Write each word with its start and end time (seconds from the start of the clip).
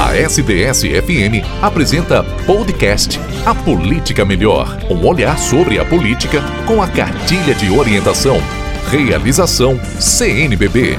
A 0.00 0.14
SDS-FM 0.14 1.42
apresenta 1.60 2.22
podcast 2.46 3.18
A 3.44 3.52
Política 3.52 4.24
Melhor. 4.24 4.78
Um 4.88 5.04
olhar 5.04 5.36
sobre 5.36 5.80
a 5.80 5.84
política 5.84 6.38
com 6.68 6.80
a 6.80 6.86
cartilha 6.86 7.52
de 7.52 7.76
orientação. 7.76 8.36
Realização 8.92 9.76
CNBB. 9.98 10.96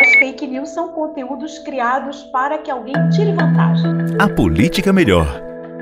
As 0.00 0.14
fake 0.14 0.46
news 0.46 0.70
são 0.70 0.92
conteúdos 0.92 1.58
criados 1.58 2.22
para 2.32 2.56
que 2.56 2.70
alguém 2.70 2.96
tire 3.10 3.32
vantagem. 3.32 3.92
A 4.18 4.30
Política 4.30 4.94
Melhor. 4.94 5.26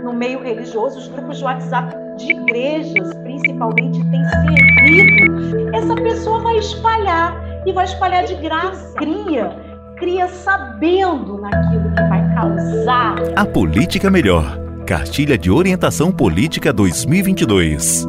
No 0.02 0.12
meio 0.12 0.42
religioso, 0.42 0.98
os 0.98 1.06
grupos 1.06 1.38
de 1.38 1.44
WhatsApp 1.44 1.94
de 2.16 2.32
igrejas, 2.32 3.14
principalmente, 3.22 4.04
têm 4.10 4.24
servido. 4.28 5.70
Essa 5.72 5.94
pessoa 5.94 6.40
vai 6.40 6.58
espalhar 6.58 7.45
e 7.66 7.72
vai 7.72 7.84
espalhar 7.84 8.24
de 8.24 8.34
graça. 8.36 8.94
Cria, 8.94 9.50
cria 9.98 10.28
sabendo 10.28 11.38
naquilo 11.38 11.90
que 11.90 12.02
vai 12.04 12.34
causar. 12.34 13.16
A 13.34 13.44
Política 13.44 14.08
Melhor. 14.08 14.64
Cartilha 14.86 15.36
de 15.36 15.50
Orientação 15.50 16.12
Política 16.12 16.72
2022. 16.72 18.06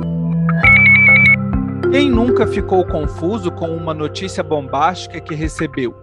Quem 1.92 2.08
nunca 2.08 2.46
ficou 2.46 2.86
confuso 2.86 3.50
com 3.52 3.76
uma 3.76 3.96
notícia 3.96 4.44
bombástica 4.44 5.20
que 5.20 5.34
recebeu? 5.34 5.96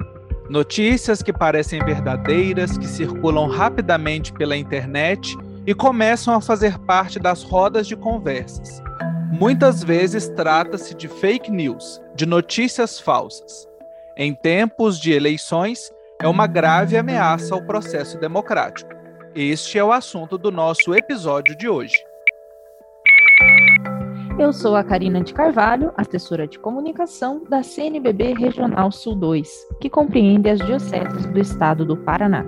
Notícias 0.50 1.22
que 1.22 1.32
parecem 1.32 1.78
verdadeiras, 1.84 2.76
que 2.76 2.86
circulam 2.86 3.46
rapidamente 3.48 4.32
pela 4.32 4.56
internet 4.56 5.36
e 5.64 5.72
começam 5.72 6.34
a 6.34 6.40
fazer 6.40 6.76
parte 6.80 7.20
das 7.20 7.44
rodas 7.44 7.86
de 7.86 7.94
conversas. 7.94 8.82
Muitas 9.36 9.82
vezes 9.82 10.28
trata-se 10.28 10.94
de 10.94 11.08
fake 11.08 11.50
news, 11.50 12.00
de 12.14 12.24
notícias 12.24 13.00
falsas. 13.00 13.68
Em 14.16 14.32
tempos 14.32 14.96
de 14.96 15.12
eleições, 15.12 15.90
é 16.22 16.28
uma 16.28 16.46
grave 16.46 16.96
ameaça 16.96 17.52
ao 17.52 17.60
processo 17.60 18.16
democrático. 18.16 18.92
Este 19.34 19.76
é 19.76 19.82
o 19.82 19.90
assunto 19.90 20.38
do 20.38 20.52
nosso 20.52 20.94
episódio 20.94 21.56
de 21.56 21.68
hoje. 21.68 21.96
Eu 24.38 24.52
sou 24.52 24.76
a 24.76 24.84
Karina 24.84 25.20
de 25.20 25.34
Carvalho, 25.34 25.92
assessora 25.96 26.46
de 26.46 26.56
comunicação 26.56 27.42
da 27.50 27.60
CNBB 27.60 28.34
Regional 28.34 28.92
Sul 28.92 29.16
2, 29.16 29.48
que 29.80 29.90
compreende 29.90 30.48
as 30.48 30.60
dioceses 30.60 31.26
do 31.26 31.40
estado 31.40 31.84
do 31.84 31.96
Paraná. 31.96 32.46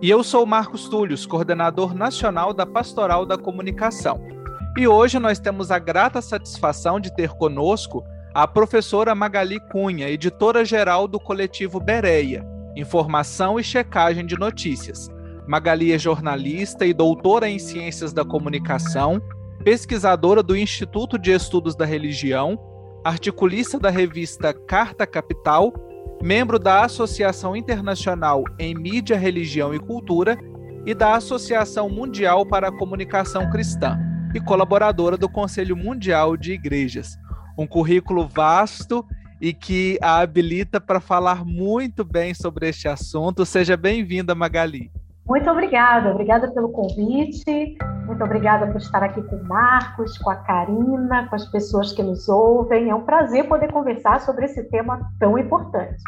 E 0.00 0.10
eu 0.10 0.22
sou 0.22 0.46
Marcos 0.46 0.88
Túlios, 0.88 1.26
coordenador 1.26 1.92
nacional 1.92 2.54
da 2.54 2.64
Pastoral 2.64 3.26
da 3.26 3.36
Comunicação. 3.36 4.33
E 4.76 4.88
hoje 4.88 5.20
nós 5.20 5.38
temos 5.38 5.70
a 5.70 5.78
grata 5.78 6.20
satisfação 6.20 6.98
de 6.98 7.14
ter 7.14 7.30
conosco 7.30 8.04
a 8.34 8.44
professora 8.44 9.14
Magali 9.14 9.60
Cunha, 9.70 10.10
editora-geral 10.10 11.06
do 11.06 11.20
coletivo 11.20 11.78
Bereia, 11.78 12.44
Informação 12.74 13.60
e 13.60 13.62
Checagem 13.62 14.26
de 14.26 14.36
Notícias. 14.36 15.08
Magali 15.46 15.92
é 15.92 15.98
jornalista 15.98 16.84
e 16.84 16.92
doutora 16.92 17.48
em 17.48 17.56
Ciências 17.56 18.12
da 18.12 18.24
Comunicação, 18.24 19.22
pesquisadora 19.62 20.42
do 20.42 20.56
Instituto 20.56 21.16
de 21.16 21.30
Estudos 21.30 21.76
da 21.76 21.84
Religião, 21.84 22.58
articulista 23.04 23.78
da 23.78 23.90
revista 23.90 24.52
Carta 24.52 25.06
Capital, 25.06 25.72
membro 26.20 26.58
da 26.58 26.84
Associação 26.84 27.54
Internacional 27.54 28.42
em 28.58 28.74
Mídia, 28.74 29.16
Religião 29.16 29.72
e 29.72 29.78
Cultura 29.78 30.36
e 30.84 30.92
da 30.92 31.14
Associação 31.14 31.88
Mundial 31.88 32.44
para 32.44 32.68
a 32.68 32.76
Comunicação 32.76 33.48
Cristã 33.52 33.96
e 34.34 34.40
colaboradora 34.40 35.16
do 35.16 35.28
Conselho 35.28 35.76
Mundial 35.76 36.36
de 36.36 36.52
Igrejas. 36.52 37.16
Um 37.56 37.68
currículo 37.68 38.26
vasto 38.26 39.06
e 39.40 39.54
que 39.54 39.96
a 40.02 40.18
habilita 40.18 40.80
para 40.80 40.98
falar 40.98 41.44
muito 41.44 42.04
bem 42.04 42.34
sobre 42.34 42.68
este 42.68 42.88
assunto. 42.88 43.46
Seja 43.46 43.76
bem-vinda, 43.76 44.34
Magali. 44.34 44.90
Muito 45.26 45.48
obrigada, 45.48 46.10
obrigada 46.10 46.52
pelo 46.52 46.68
convite, 46.68 47.78
muito 48.06 48.22
obrigada 48.22 48.66
por 48.66 48.76
estar 48.76 49.02
aqui 49.02 49.22
com 49.22 49.36
o 49.36 49.44
Marcos, 49.48 50.18
com 50.18 50.28
a 50.28 50.36
Karina, 50.36 51.26
com 51.28 51.36
as 51.36 51.46
pessoas 51.50 51.92
que 51.92 52.02
nos 52.02 52.28
ouvem. 52.28 52.90
É 52.90 52.94
um 52.94 53.06
prazer 53.06 53.48
poder 53.48 53.72
conversar 53.72 54.20
sobre 54.20 54.44
esse 54.44 54.62
tema 54.64 55.00
tão 55.18 55.38
importante. 55.38 56.02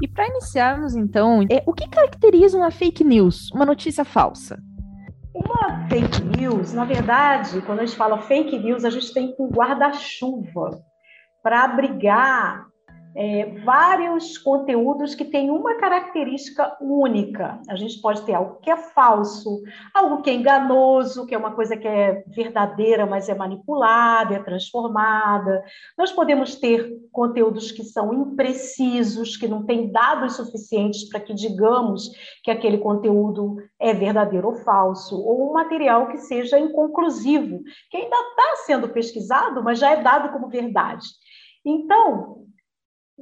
E 0.00 0.08
para 0.08 0.26
iniciarmos, 0.26 0.94
então, 0.94 1.42
é, 1.50 1.62
o 1.66 1.74
que 1.74 1.86
caracteriza 1.88 2.56
uma 2.56 2.70
fake 2.70 3.04
news, 3.04 3.50
uma 3.52 3.66
notícia 3.66 4.06
falsa? 4.06 4.58
Uma 5.34 5.88
fake 5.88 6.22
news, 6.22 6.72
na 6.72 6.84
verdade, 6.84 7.62
quando 7.62 7.80
a 7.80 7.86
gente 7.86 7.96
fala 7.96 8.20
fake 8.22 8.58
news, 8.58 8.84
a 8.84 8.90
gente 8.90 9.12
tem 9.14 9.34
um 9.38 9.48
guarda-chuva 9.48 10.82
para 11.42 11.64
abrigar 11.64 12.66
é, 13.14 13.46
vários 13.64 14.38
conteúdos 14.38 15.14
que 15.14 15.24
têm 15.24 15.50
uma 15.50 15.74
característica 15.76 16.76
única. 16.80 17.60
A 17.68 17.76
gente 17.76 18.00
pode 18.00 18.22
ter 18.22 18.34
algo 18.34 18.56
que 18.60 18.70
é 18.70 18.76
falso, 18.76 19.62
algo 19.94 20.22
que 20.22 20.30
é 20.30 20.34
enganoso, 20.34 21.26
que 21.26 21.34
é 21.34 21.38
uma 21.38 21.52
coisa 21.54 21.76
que 21.76 21.86
é 21.86 22.24
verdadeira, 22.28 23.04
mas 23.04 23.28
é 23.28 23.34
manipulada, 23.34 24.34
é 24.34 24.42
transformada. 24.42 25.62
Nós 25.96 26.10
podemos 26.10 26.56
ter 26.56 26.90
conteúdos 27.10 27.70
que 27.70 27.84
são 27.84 28.14
imprecisos, 28.14 29.36
que 29.36 29.46
não 29.46 29.64
têm 29.64 29.92
dados 29.92 30.36
suficientes 30.36 31.08
para 31.08 31.20
que 31.20 31.34
digamos 31.34 32.10
que 32.42 32.50
aquele 32.50 32.78
conteúdo 32.78 33.56
é 33.78 33.92
verdadeiro 33.92 34.48
ou 34.48 34.54
falso, 34.54 35.20
ou 35.20 35.50
um 35.50 35.52
material 35.52 36.08
que 36.08 36.18
seja 36.18 36.58
inconclusivo, 36.58 37.60
que 37.90 37.96
ainda 37.98 38.16
está 38.16 38.56
sendo 38.64 38.88
pesquisado, 38.88 39.62
mas 39.62 39.78
já 39.78 39.90
é 39.90 40.02
dado 40.02 40.32
como 40.32 40.48
verdade. 40.48 41.06
Então, 41.64 42.42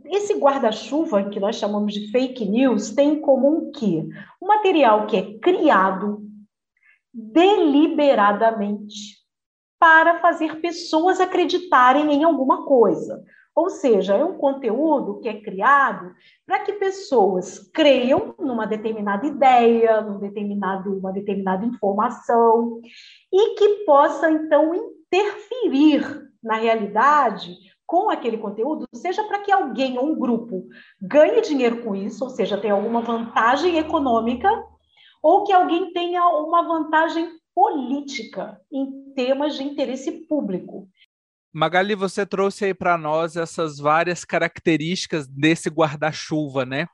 esse 0.05 0.35
guarda-chuva, 0.35 1.31
que 1.31 1.41
nós 1.41 1.57
chamamos 1.57 1.95
de 1.95 2.11
fake 2.11 2.45
news, 2.45 2.91
tem 2.91 3.15
em 3.15 3.21
comum 3.21 3.71
que 3.73 4.07
o 4.41 4.47
material 4.47 5.07
que 5.07 5.17
é 5.17 5.39
criado 5.39 6.23
deliberadamente 7.13 9.19
para 9.79 10.21
fazer 10.21 10.61
pessoas 10.61 11.21
acreditarem 11.21 12.13
em 12.13 12.23
alguma 12.23 12.67
coisa. 12.67 13.25
Ou 13.55 13.69
seja, 13.69 14.15
é 14.15 14.25
um 14.25 14.39
conteúdo 14.39 15.21
que 15.21 15.29
é 15.29 15.41
criado 15.41 16.15
para 16.47 16.61
que 16.61 16.75
pessoas 16.75 17.59
creiam 17.73 18.35
numa 18.39 18.67
determinada 18.67 19.27
ideia, 19.27 20.01
num 20.01 20.19
determinado, 20.19 20.97
uma 20.97 21.13
determinada 21.13 21.67
informação, 21.67 22.81
e 23.33 23.55
que 23.57 23.85
possa, 23.85 24.31
então, 24.31 24.75
interferir 24.75 26.31
na 26.43 26.55
realidade 26.55 27.57
com 27.91 28.09
aquele 28.09 28.39
conteúdo, 28.39 28.87
seja 28.95 29.25
para 29.25 29.41
que 29.41 29.51
alguém 29.51 29.99
ou 29.99 30.13
um 30.13 30.17
grupo 30.17 30.69
ganhe 31.03 31.41
dinheiro 31.41 31.83
com 31.83 31.97
isso, 31.97 32.23
ou 32.23 32.31
seja, 32.31 32.57
tenha 32.57 32.73
alguma 32.73 33.01
vantagem 33.01 33.79
econômica, 33.79 34.49
ou 35.21 35.43
que 35.43 35.53
alguém 35.53 35.93
tenha 35.93 36.25
uma 36.29 36.63
vantagem 36.63 37.29
política 37.53 38.61
em 38.73 39.13
temas 39.17 39.57
de 39.57 39.65
interesse 39.65 40.13
público. 40.29 40.89
Magali, 41.53 41.97
você 41.97 42.25
trouxe 42.25 42.67
aí 42.67 42.73
para 42.73 42.97
nós 42.97 43.37
essas 43.37 43.79
várias 43.79 44.25
características 44.25 45.27
desse 45.27 45.69
guarda-chuva, 45.69 46.65
né? 46.65 46.87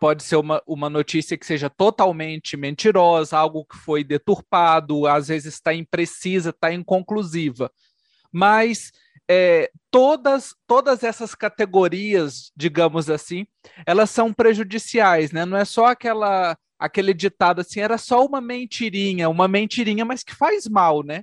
Pode 0.00 0.24
ser 0.24 0.34
uma, 0.34 0.60
uma 0.66 0.90
notícia 0.90 1.38
que 1.38 1.46
seja 1.46 1.70
totalmente 1.70 2.56
mentirosa, 2.56 3.38
algo 3.38 3.64
que 3.64 3.76
foi 3.76 4.02
deturpado, 4.02 5.06
às 5.06 5.28
vezes 5.28 5.54
está 5.54 5.72
imprecisa, 5.72 6.50
está 6.50 6.72
inconclusiva. 6.72 7.70
Mas 8.32 8.90
é, 9.28 9.70
todas, 9.90 10.54
todas 10.66 11.02
essas 11.02 11.34
categorias, 11.34 12.52
digamos 12.56 13.08
assim, 13.08 13.46
elas 13.86 14.10
são 14.10 14.32
prejudiciais, 14.32 15.32
né? 15.32 15.44
Não 15.44 15.56
é 15.56 15.64
só 15.64 15.86
aquela 15.86 16.56
aquele 16.78 17.14
ditado 17.14 17.60
assim, 17.60 17.78
era 17.80 17.96
só 17.96 18.26
uma 18.26 18.40
mentirinha, 18.40 19.28
uma 19.28 19.46
mentirinha, 19.46 20.04
mas 20.04 20.24
que 20.24 20.34
faz 20.34 20.66
mal, 20.66 21.04
né? 21.04 21.22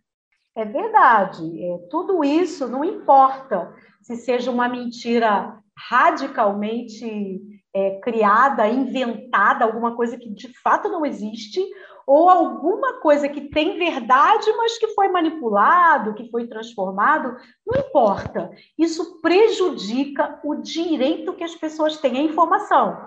É 0.56 0.64
verdade. 0.64 1.44
É, 1.62 1.78
tudo 1.90 2.24
isso 2.24 2.68
não 2.68 2.84
importa 2.84 3.74
se 4.02 4.16
seja 4.16 4.50
uma 4.50 4.70
mentira 4.70 5.60
radicalmente 5.78 7.42
é, 7.74 8.00
criada, 8.02 8.68
inventada, 8.68 9.66
alguma 9.66 9.96
coisa 9.96 10.18
que 10.18 10.30
de 10.30 10.52
fato 10.62 10.90
não 10.90 11.06
existe, 11.06 11.62
ou 12.10 12.28
alguma 12.28 13.00
coisa 13.02 13.30
que 13.30 13.40
tem 13.40 13.78
verdade, 13.78 14.52
mas 14.58 14.80
que 14.80 14.88
foi 14.96 15.10
manipulado, 15.10 16.16
que 16.16 16.28
foi 16.32 16.48
transformado, 16.48 17.38
não 17.64 17.80
importa. 17.80 18.50
Isso 18.76 19.22
prejudica 19.22 20.40
o 20.44 20.56
direito 20.56 21.36
que 21.36 21.44
as 21.44 21.54
pessoas 21.54 21.98
têm 21.98 22.18
à 22.18 22.24
informação. 22.24 22.98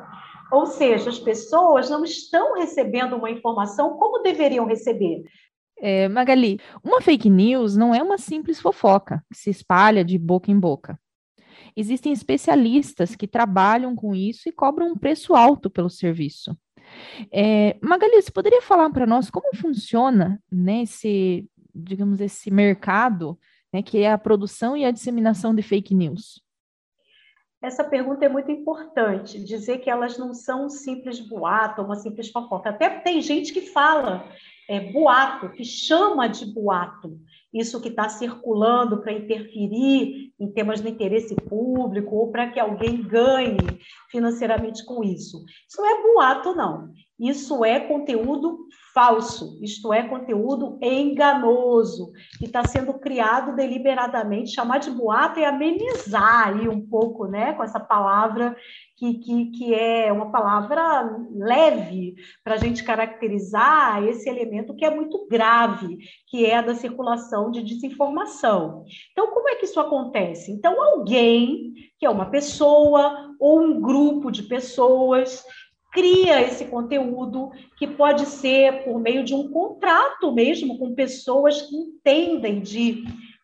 Ou 0.52 0.66
seja, 0.66 1.10
as 1.10 1.18
pessoas 1.18 1.90
não 1.90 2.04
estão 2.04 2.54
recebendo 2.54 3.16
uma 3.16 3.28
informação 3.28 3.96
como 3.96 4.22
deveriam 4.22 4.66
receber. 4.66 5.24
É, 5.80 6.08
Magali, 6.08 6.60
uma 6.84 7.00
fake 7.00 7.28
news 7.28 7.74
não 7.74 7.92
é 7.92 8.00
uma 8.00 8.18
simples 8.18 8.60
fofoca 8.60 9.20
que 9.32 9.36
se 9.36 9.50
espalha 9.50 10.04
de 10.04 10.16
boca 10.16 10.48
em 10.48 10.60
boca. 10.60 10.96
Existem 11.76 12.12
especialistas 12.12 13.16
que 13.16 13.26
trabalham 13.26 13.96
com 13.96 14.14
isso 14.14 14.48
e 14.48 14.52
cobram 14.52 14.92
um 14.92 14.96
preço 14.96 15.34
alto 15.34 15.68
pelo 15.68 15.90
serviço. 15.90 16.56
É, 17.30 17.76
Magali, 17.80 18.20
você 18.20 18.30
poderia 18.30 18.62
falar 18.62 18.90
para 18.90 19.06
nós 19.06 19.30
como 19.30 19.54
funciona 19.56 20.42
né, 20.50 20.82
esse, 20.82 21.48
digamos, 21.74 22.20
esse 22.20 22.50
mercado, 22.50 23.38
né, 23.72 23.82
que 23.82 23.98
é 23.98 24.12
a 24.12 24.18
produção 24.18 24.76
e 24.76 24.84
a 24.84 24.90
disseminação 24.90 25.54
de 25.54 25.62
fake 25.62 25.94
news? 25.94 26.42
Essa 27.62 27.84
pergunta 27.84 28.24
é 28.24 28.28
muito 28.28 28.50
importante, 28.50 29.42
dizer 29.42 29.78
que 29.78 29.88
elas 29.88 30.18
não 30.18 30.34
são 30.34 30.66
um 30.66 30.68
simples 30.68 31.20
boato, 31.20 31.80
uma 31.80 31.94
simples 31.94 32.28
fofoca. 32.28 32.70
Até 32.70 32.90
tem 32.90 33.22
gente 33.22 33.52
que 33.52 33.60
fala 33.60 34.28
é, 34.68 34.80
boato, 34.92 35.48
que 35.50 35.64
chama 35.64 36.28
de 36.28 36.44
boato 36.44 37.20
isso 37.52 37.80
que 37.80 37.88
está 37.88 38.08
circulando 38.08 39.00
para 39.00 39.12
interferir 39.12 40.32
em 40.40 40.52
temas 40.52 40.80
de 40.80 40.88
interesse 40.88 41.34
público 41.34 42.16
ou 42.16 42.30
para 42.30 42.50
que 42.50 42.58
alguém 42.58 43.02
ganhe 43.02 43.58
financeiramente 44.10 44.84
com 44.84 45.04
isso. 45.04 45.44
Isso 45.68 45.80
não 45.80 45.86
é 45.86 46.02
boato, 46.02 46.54
não. 46.54 46.90
Isso 47.20 47.64
é 47.64 47.78
conteúdo 47.78 48.66
falso, 48.92 49.58
isto 49.62 49.92
é, 49.92 50.02
conteúdo 50.02 50.78
enganoso, 50.82 52.10
que 52.38 52.46
está 52.46 52.64
sendo 52.64 52.94
criado 52.94 53.54
deliberadamente. 53.54 54.52
Chamar 54.52 54.78
de 54.78 54.90
boato 54.90 55.38
é 55.38 55.46
amenizar 55.46 56.48
aí 56.48 56.68
um 56.68 56.84
pouco, 56.84 57.26
né, 57.26 57.52
com 57.52 57.62
essa 57.62 57.78
palavra 57.78 58.56
que, 59.02 59.14
que, 59.14 59.44
que 59.46 59.74
é 59.74 60.12
uma 60.12 60.30
palavra 60.30 61.18
leve 61.34 62.14
para 62.44 62.54
a 62.54 62.56
gente 62.56 62.84
caracterizar 62.84 64.04
esse 64.04 64.28
elemento 64.28 64.76
que 64.76 64.84
é 64.84 64.94
muito 64.94 65.26
grave, 65.28 65.98
que 66.28 66.46
é 66.46 66.58
a 66.58 66.62
da 66.62 66.76
circulação 66.76 67.50
de 67.50 67.64
desinformação. 67.64 68.84
Então, 69.10 69.32
como 69.32 69.48
é 69.48 69.56
que 69.56 69.64
isso 69.64 69.80
acontece? 69.80 70.52
Então, 70.52 70.80
alguém, 70.80 71.72
que 71.98 72.06
é 72.06 72.10
uma 72.10 72.30
pessoa 72.30 73.34
ou 73.40 73.60
um 73.60 73.80
grupo 73.80 74.30
de 74.30 74.44
pessoas, 74.44 75.44
cria 75.92 76.40
esse 76.40 76.66
conteúdo 76.66 77.50
que 77.76 77.88
pode 77.88 78.24
ser 78.26 78.84
por 78.84 79.00
meio 79.00 79.24
de 79.24 79.34
um 79.34 79.50
contrato 79.50 80.30
mesmo 80.30 80.78
com 80.78 80.94
pessoas 80.94 81.60
que 81.62 81.74
entendem 81.74 82.60
de 82.60 83.02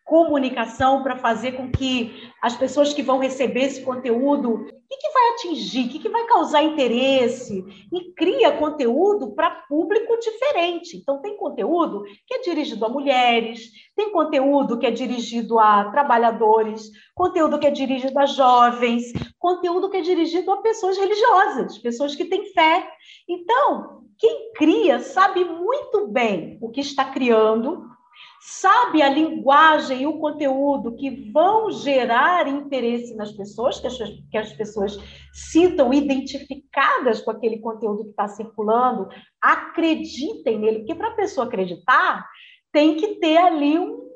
comunicação 0.09 1.03
para 1.03 1.19
fazer 1.19 1.53
com 1.53 1.71
que 1.71 2.33
as 2.41 2.57
pessoas 2.57 2.95
que 2.95 3.03
vão 3.03 3.19
receber 3.19 3.65
esse 3.65 3.83
conteúdo, 3.83 4.55
o 4.55 4.65
que, 4.65 4.97
que 4.97 5.13
vai 5.13 5.35
atingir, 5.35 5.85
o 5.85 5.89
que, 5.91 5.99
que 5.99 6.09
vai 6.09 6.25
causar 6.27 6.63
interesse, 6.63 7.63
e 7.93 8.13
cria 8.15 8.53
conteúdo 8.53 9.35
para 9.35 9.51
público 9.69 10.19
diferente. 10.19 10.97
Então, 10.97 11.21
tem 11.21 11.37
conteúdo 11.37 12.05
que 12.27 12.35
é 12.35 12.41
dirigido 12.41 12.87
a 12.87 12.89
mulheres, 12.89 13.71
tem 13.95 14.11
conteúdo 14.11 14.79
que 14.79 14.87
é 14.87 14.91
dirigido 14.91 15.59
a 15.59 15.91
trabalhadores, 15.91 16.91
conteúdo 17.15 17.59
que 17.59 17.67
é 17.67 17.71
dirigido 17.71 18.19
a 18.19 18.25
jovens, 18.25 19.13
conteúdo 19.39 19.91
que 19.91 19.99
é 19.99 20.01
dirigido 20.01 20.51
a 20.51 20.63
pessoas 20.63 20.97
religiosas, 20.97 21.77
pessoas 21.77 22.15
que 22.15 22.25
têm 22.25 22.47
fé. 22.55 22.89
Então, 23.29 24.05
quem 24.17 24.53
cria 24.55 25.01
sabe 25.01 25.45
muito 25.45 26.09
bem 26.09 26.57
o 26.63 26.71
que 26.71 26.81
está 26.81 27.05
criando, 27.05 27.98
sabe 28.41 29.03
a 29.03 29.09
linguagem 29.09 30.03
e 30.03 30.07
o 30.07 30.19
conteúdo 30.19 30.95
que 30.97 31.31
vão 31.33 31.71
gerar 31.71 32.47
interesse 32.47 33.15
nas 33.15 33.33
pessoas, 33.33 33.81
que 33.81 33.87
as, 33.87 33.97
que 34.31 34.39
as 34.39 34.53
pessoas 34.53 34.99
sintam 35.33 35.93
identificadas 35.93 37.21
com 37.21 37.31
aquele 37.31 37.59
conteúdo 37.59 38.05
que 38.05 38.11
está 38.11 38.29
circulando, 38.29 39.09
acreditem 39.41 40.59
nele, 40.59 40.79
porque 40.81 40.95
para 40.95 41.09
a 41.09 41.17
pessoa 41.17 41.47
acreditar, 41.47 42.27
tem 42.73 42.97
que 42.97 43.17
ter 43.17 43.39
ali 43.39 43.79
um, 43.79 44.09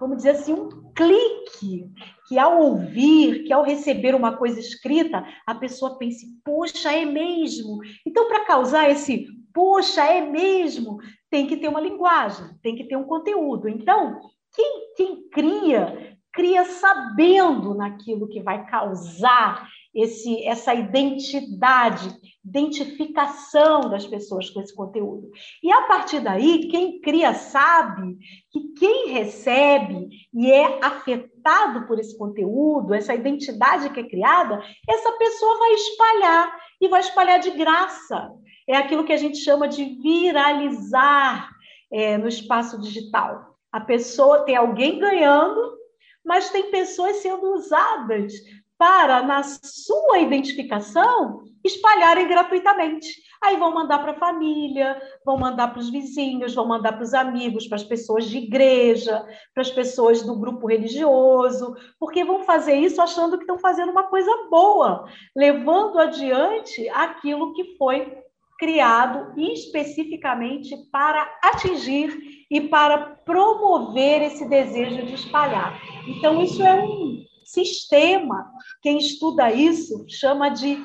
vamos 0.00 0.18
dizer 0.18 0.30
assim, 0.30 0.54
um 0.54 0.68
clique, 0.94 1.90
que 2.26 2.38
ao 2.38 2.60
ouvir, 2.60 3.44
que 3.44 3.52
ao 3.52 3.62
receber 3.62 4.14
uma 4.14 4.36
coisa 4.36 4.58
escrita, 4.58 5.24
a 5.46 5.54
pessoa 5.54 5.98
pense, 5.98 6.26
poxa, 6.44 6.92
é 6.92 7.04
mesmo. 7.04 7.80
Então, 8.06 8.26
para 8.28 8.46
causar 8.46 8.90
esse 8.90 9.26
poxa, 9.52 10.04
é 10.04 10.20
mesmo, 10.20 10.98
tem 11.30 11.46
que 11.46 11.56
ter 11.56 11.68
uma 11.68 11.80
linguagem, 11.80 12.46
tem 12.62 12.74
que 12.74 12.84
ter 12.84 12.96
um 12.96 13.04
conteúdo. 13.04 13.68
Então, 13.68 14.20
quem, 14.52 14.94
quem 14.96 15.28
cria, 15.28 16.16
cria 16.32 16.64
sabendo 16.64 17.74
naquilo 17.74 18.28
que 18.28 18.42
vai 18.42 18.66
causar 18.66 19.68
esse, 19.94 20.44
essa 20.44 20.72
identidade, 20.72 22.08
identificação 22.44 23.82
das 23.90 24.06
pessoas 24.06 24.48
com 24.50 24.60
esse 24.60 24.74
conteúdo. 24.74 25.30
E 25.62 25.72
a 25.72 25.82
partir 25.82 26.20
daí, 26.20 26.68
quem 26.68 27.00
cria 27.00 27.34
sabe 27.34 28.16
que 28.50 28.72
quem 28.78 29.08
recebe 29.12 30.08
e 30.32 30.50
é 30.50 30.78
afetado 30.84 31.86
por 31.86 31.98
esse 31.98 32.16
conteúdo, 32.16 32.94
essa 32.94 33.14
identidade 33.14 33.90
que 33.90 34.00
é 34.00 34.08
criada, 34.08 34.62
essa 34.88 35.12
pessoa 35.12 35.58
vai 35.58 35.72
espalhar 35.74 36.60
e 36.80 36.88
vai 36.88 37.00
espalhar 37.00 37.40
de 37.40 37.50
graça 37.50 38.32
é 38.70 38.76
aquilo 38.76 39.04
que 39.04 39.12
a 39.12 39.16
gente 39.16 39.38
chama 39.38 39.66
de 39.66 39.84
viralizar 39.84 41.50
é, 41.90 42.16
no 42.16 42.28
espaço 42.28 42.80
digital. 42.80 43.56
A 43.72 43.80
pessoa 43.80 44.44
tem 44.44 44.54
alguém 44.54 45.00
ganhando, 45.00 45.76
mas 46.24 46.50
tem 46.50 46.70
pessoas 46.70 47.16
sendo 47.16 47.52
usadas 47.54 48.32
para, 48.78 49.22
na 49.22 49.42
sua 49.42 50.20
identificação, 50.20 51.42
espalharem 51.64 52.28
gratuitamente. 52.28 53.08
Aí 53.42 53.56
vão 53.56 53.74
mandar 53.74 53.98
para 53.98 54.12
a 54.12 54.18
família, 54.18 55.00
vão 55.24 55.36
mandar 55.36 55.68
para 55.68 55.80
os 55.80 55.90
vizinhos, 55.90 56.54
vão 56.54 56.66
mandar 56.66 56.92
para 56.92 57.02
os 57.02 57.12
amigos, 57.12 57.66
para 57.66 57.76
as 57.76 57.84
pessoas 57.84 58.26
de 58.26 58.38
igreja, 58.38 59.26
para 59.52 59.62
as 59.62 59.70
pessoas 59.70 60.22
do 60.22 60.38
grupo 60.38 60.68
religioso, 60.68 61.74
porque 61.98 62.22
vão 62.22 62.44
fazer 62.44 62.74
isso 62.74 63.02
achando 63.02 63.36
que 63.36 63.42
estão 63.42 63.58
fazendo 63.58 63.90
uma 63.90 64.04
coisa 64.04 64.30
boa, 64.48 65.06
levando 65.36 65.98
adiante 65.98 66.88
aquilo 66.90 67.52
que 67.52 67.76
foi 67.76 68.29
criado 68.60 69.32
especificamente 69.40 70.76
para 70.92 71.26
atingir 71.42 72.44
e 72.50 72.60
para 72.60 73.16
promover 73.24 74.20
esse 74.20 74.46
desejo 74.46 75.06
de 75.06 75.14
espalhar. 75.14 75.80
Então, 76.06 76.42
isso 76.42 76.62
é 76.62 76.74
um 76.74 77.24
sistema, 77.42 78.52
quem 78.82 78.98
estuda 78.98 79.50
isso 79.50 80.04
chama 80.06 80.50
de 80.50 80.78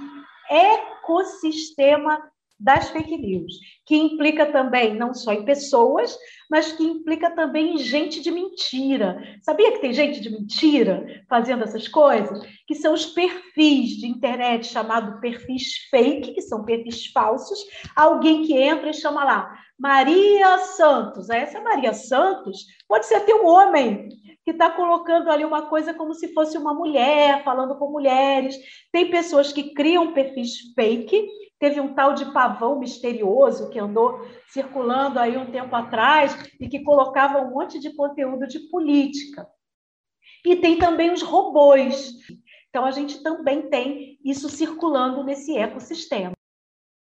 ecossistema 0.49 2.17
das 2.59 2.89
fake 2.89 3.17
news, 3.17 3.53
que 3.85 3.95
implica 3.95 4.45
também 4.45 4.95
não 4.95 5.13
só 5.13 5.33
em 5.33 5.43
pessoas, 5.43 6.17
mas 6.49 6.71
que 6.71 6.83
implica 6.83 7.31
também 7.31 7.75
em 7.75 7.77
gente 7.77 8.21
de 8.21 8.31
mentira. 8.31 9.21
Sabia 9.41 9.73
que 9.73 9.79
tem 9.79 9.93
gente 9.93 10.21
de 10.21 10.29
mentira 10.29 11.23
fazendo 11.27 11.63
essas 11.63 11.87
coisas? 11.87 12.47
Que 12.67 12.75
são 12.75 12.93
os 12.93 13.05
perfis 13.05 13.97
de 13.97 14.07
internet 14.07 14.67
chamado 14.67 15.19
perfis 15.19 15.87
fake, 15.89 16.33
que 16.33 16.41
são 16.41 16.63
perfis 16.63 17.07
falsos. 17.07 17.59
Alguém 17.95 18.43
que 18.43 18.53
entra 18.53 18.89
e 18.89 18.93
chama 18.93 19.23
lá 19.23 19.53
Maria 19.77 20.57
Santos. 20.59 21.29
Essa 21.29 21.61
Maria 21.61 21.93
Santos 21.93 22.65
pode 22.87 23.05
ser 23.05 23.15
até 23.15 23.35
um 23.35 23.45
homem 23.45 24.09
que 24.45 24.51
está 24.51 24.69
colocando 24.69 25.29
ali 25.29 25.43
uma 25.43 25.63
coisa 25.63 25.93
como 25.93 26.13
se 26.13 26.31
fosse 26.31 26.55
uma 26.57 26.73
mulher, 26.73 27.43
falando 27.43 27.75
com 27.77 27.91
mulheres. 27.91 28.55
Tem 28.91 29.09
pessoas 29.09 29.51
que 29.51 29.73
criam 29.73 30.13
perfis 30.13 30.73
fake 30.75 31.27
Teve 31.65 31.81
um 31.81 31.95
tal 31.95 32.13
de 32.13 32.31
pavão 32.31 32.77
misterioso 32.77 33.71
que 33.71 33.79
andou 33.79 34.23
circulando 34.49 35.17
aí 35.17 35.35
um 35.35 35.49
tempo 35.49 35.75
atrás 35.75 36.37
e 36.59 36.69
que 36.69 36.83
colocava 36.83 37.39
um 37.39 37.49
monte 37.49 37.79
de 37.79 37.91
conteúdo 37.95 38.45
de 38.45 38.59
política. 38.69 39.47
E 40.45 40.57
tem 40.57 40.77
também 40.77 41.11
os 41.11 41.23
robôs. 41.23 42.13
Então, 42.69 42.85
a 42.85 42.91
gente 42.91 43.23
também 43.23 43.67
tem 43.67 44.19
isso 44.23 44.47
circulando 44.47 45.23
nesse 45.23 45.57
ecossistema. 45.57 46.33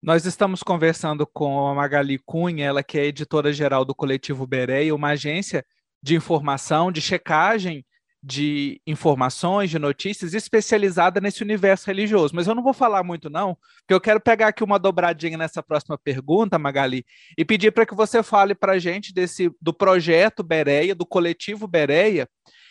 Nós 0.01 0.27
estamos 0.27 0.63
conversando 0.63 1.27
com 1.27 1.67
a 1.67 1.75
Magali 1.75 2.21
Cunha, 2.25 2.65
ela 2.65 2.85
que 2.85 3.01
é 3.01 3.07
editora-geral 3.07 3.85
do 3.85 3.97
Coletivo 3.97 4.47
Berei, 4.47 4.93
uma 4.93 5.09
agência 5.09 5.67
de 6.01 6.15
informação, 6.15 6.93
de 6.93 7.01
checagem 7.01 7.85
de 8.23 8.81
informações, 8.87 9.69
de 9.71 9.79
notícias 9.79 10.33
especializada 10.33 11.21
nesse 11.21 11.43
universo 11.43 11.87
religioso. 11.87 12.35
Mas 12.35 12.47
eu 12.47 12.55
não 12.55 12.63
vou 12.63 12.73
falar 12.73 13.03
muito, 13.03 13.29
não, 13.29 13.57
porque 13.81 13.95
eu 13.95 14.01
quero 14.01 14.21
pegar 14.21 14.49
aqui 14.49 14.63
uma 14.63 14.79
dobradinha 14.79 15.37
nessa 15.37 15.63
próxima 15.63 15.99
pergunta, 15.99 16.59
Magali, 16.59 17.05
e 17.37 17.45
pedir 17.45 17.73
para 17.73 17.85
que 17.85 17.95
você 17.95 18.23
fale 18.23 18.55
para 18.55 18.75
a 18.75 18.79
gente 18.79 19.13
desse, 19.13 19.51
do 19.61 19.75
projeto 19.75 20.43
Bereia, 20.43 20.95
do 20.95 21.05
coletivo 21.05 21.67
Bereia, 21.67 22.29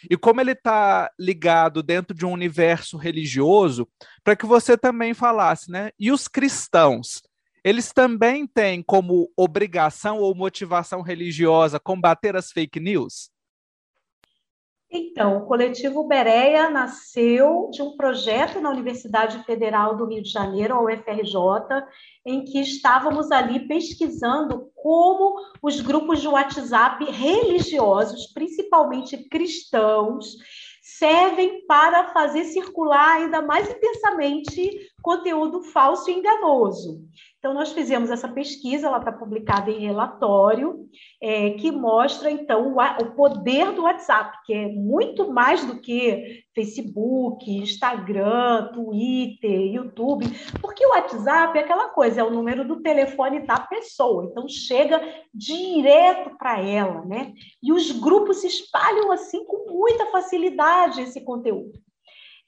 e 0.09 0.17
como 0.17 0.39
ele 0.39 0.53
está 0.53 1.11
ligado 1.19 1.83
dentro 1.83 2.15
de 2.15 2.25
um 2.25 2.31
universo 2.31 2.97
religioso, 2.97 3.87
para 4.23 4.35
que 4.35 4.45
você 4.45 4.77
também 4.77 5.13
falasse, 5.13 5.69
né? 5.69 5.91
E 5.99 6.11
os 6.11 6.27
cristãos? 6.27 7.21
Eles 7.63 7.91
também 7.91 8.47
têm 8.47 8.81
como 8.81 9.31
obrigação 9.37 10.17
ou 10.17 10.33
motivação 10.33 11.01
religiosa 11.01 11.79
combater 11.79 12.35
as 12.35 12.51
fake 12.51 12.79
news? 12.79 13.29
Então, 14.93 15.37
o 15.37 15.45
coletivo 15.45 16.03
Bereia 16.03 16.69
nasceu 16.69 17.69
de 17.71 17.81
um 17.81 17.95
projeto 17.95 18.59
na 18.59 18.69
Universidade 18.69 19.41
Federal 19.45 19.95
do 19.95 20.05
Rio 20.05 20.21
de 20.21 20.29
Janeiro, 20.29 20.73
a 20.73 20.81
UFRJ, 20.81 21.85
em 22.25 22.43
que 22.43 22.59
estávamos 22.59 23.31
ali 23.31 23.67
pesquisando 23.69 24.69
como 24.75 25.35
os 25.61 25.79
grupos 25.79 26.19
de 26.19 26.27
WhatsApp 26.27 27.05
religiosos, 27.05 28.27
principalmente 28.33 29.29
cristãos, 29.29 30.35
servem 30.81 31.65
para 31.65 32.11
fazer 32.11 32.43
circular 32.45 33.17
ainda 33.17 33.41
mais 33.41 33.69
intensamente 33.69 34.90
conteúdo 35.01 35.61
falso 35.63 36.09
e 36.09 36.13
enganoso. 36.13 37.01
Então, 37.41 37.55
nós 37.55 37.71
fizemos 37.71 38.11
essa 38.11 38.27
pesquisa, 38.27 38.85
ela 38.85 38.99
está 38.99 39.11
publicada 39.11 39.71
em 39.71 39.87
relatório, 39.87 40.87
é, 41.19 41.49
que 41.51 41.71
mostra, 41.71 42.29
então, 42.29 42.75
o, 42.75 42.77
o, 42.77 43.15
poder 43.15 43.71
do 43.71 43.81
WhatsApp, 43.81 44.37
que 44.45 44.53
é 44.53 44.67
muito 44.67 45.33
mais 45.33 45.65
do 45.65 45.81
que 45.81 46.43
Facebook, 46.53 47.49
Instagram, 47.49 48.71
Twitter, 48.73 49.73
YouTube, 49.73 50.27
porque 50.61 50.85
o 50.85 50.91
WhatsApp 50.91 51.57
é 51.57 51.63
aquela 51.63 51.89
coisa, 51.89 52.21
é 52.21 52.23
o 52.23 52.29
número 52.29 52.63
do 52.63 52.79
telefone 52.81 53.39
da 53.39 53.59
pessoa, 53.59 54.25
então 54.29 54.47
chega 54.47 55.01
direto 55.33 56.37
para 56.37 56.61
ela, 56.61 57.03
né? 57.05 57.33
E 57.63 57.73
os 57.73 57.91
grupos 57.91 58.41
se 58.41 58.47
espalham 58.47 59.11
assim 59.11 59.43
com 59.45 59.71
muita 59.71 60.11
facilidade 60.11 61.01
esse 61.01 61.21
conteúdo. 61.21 61.79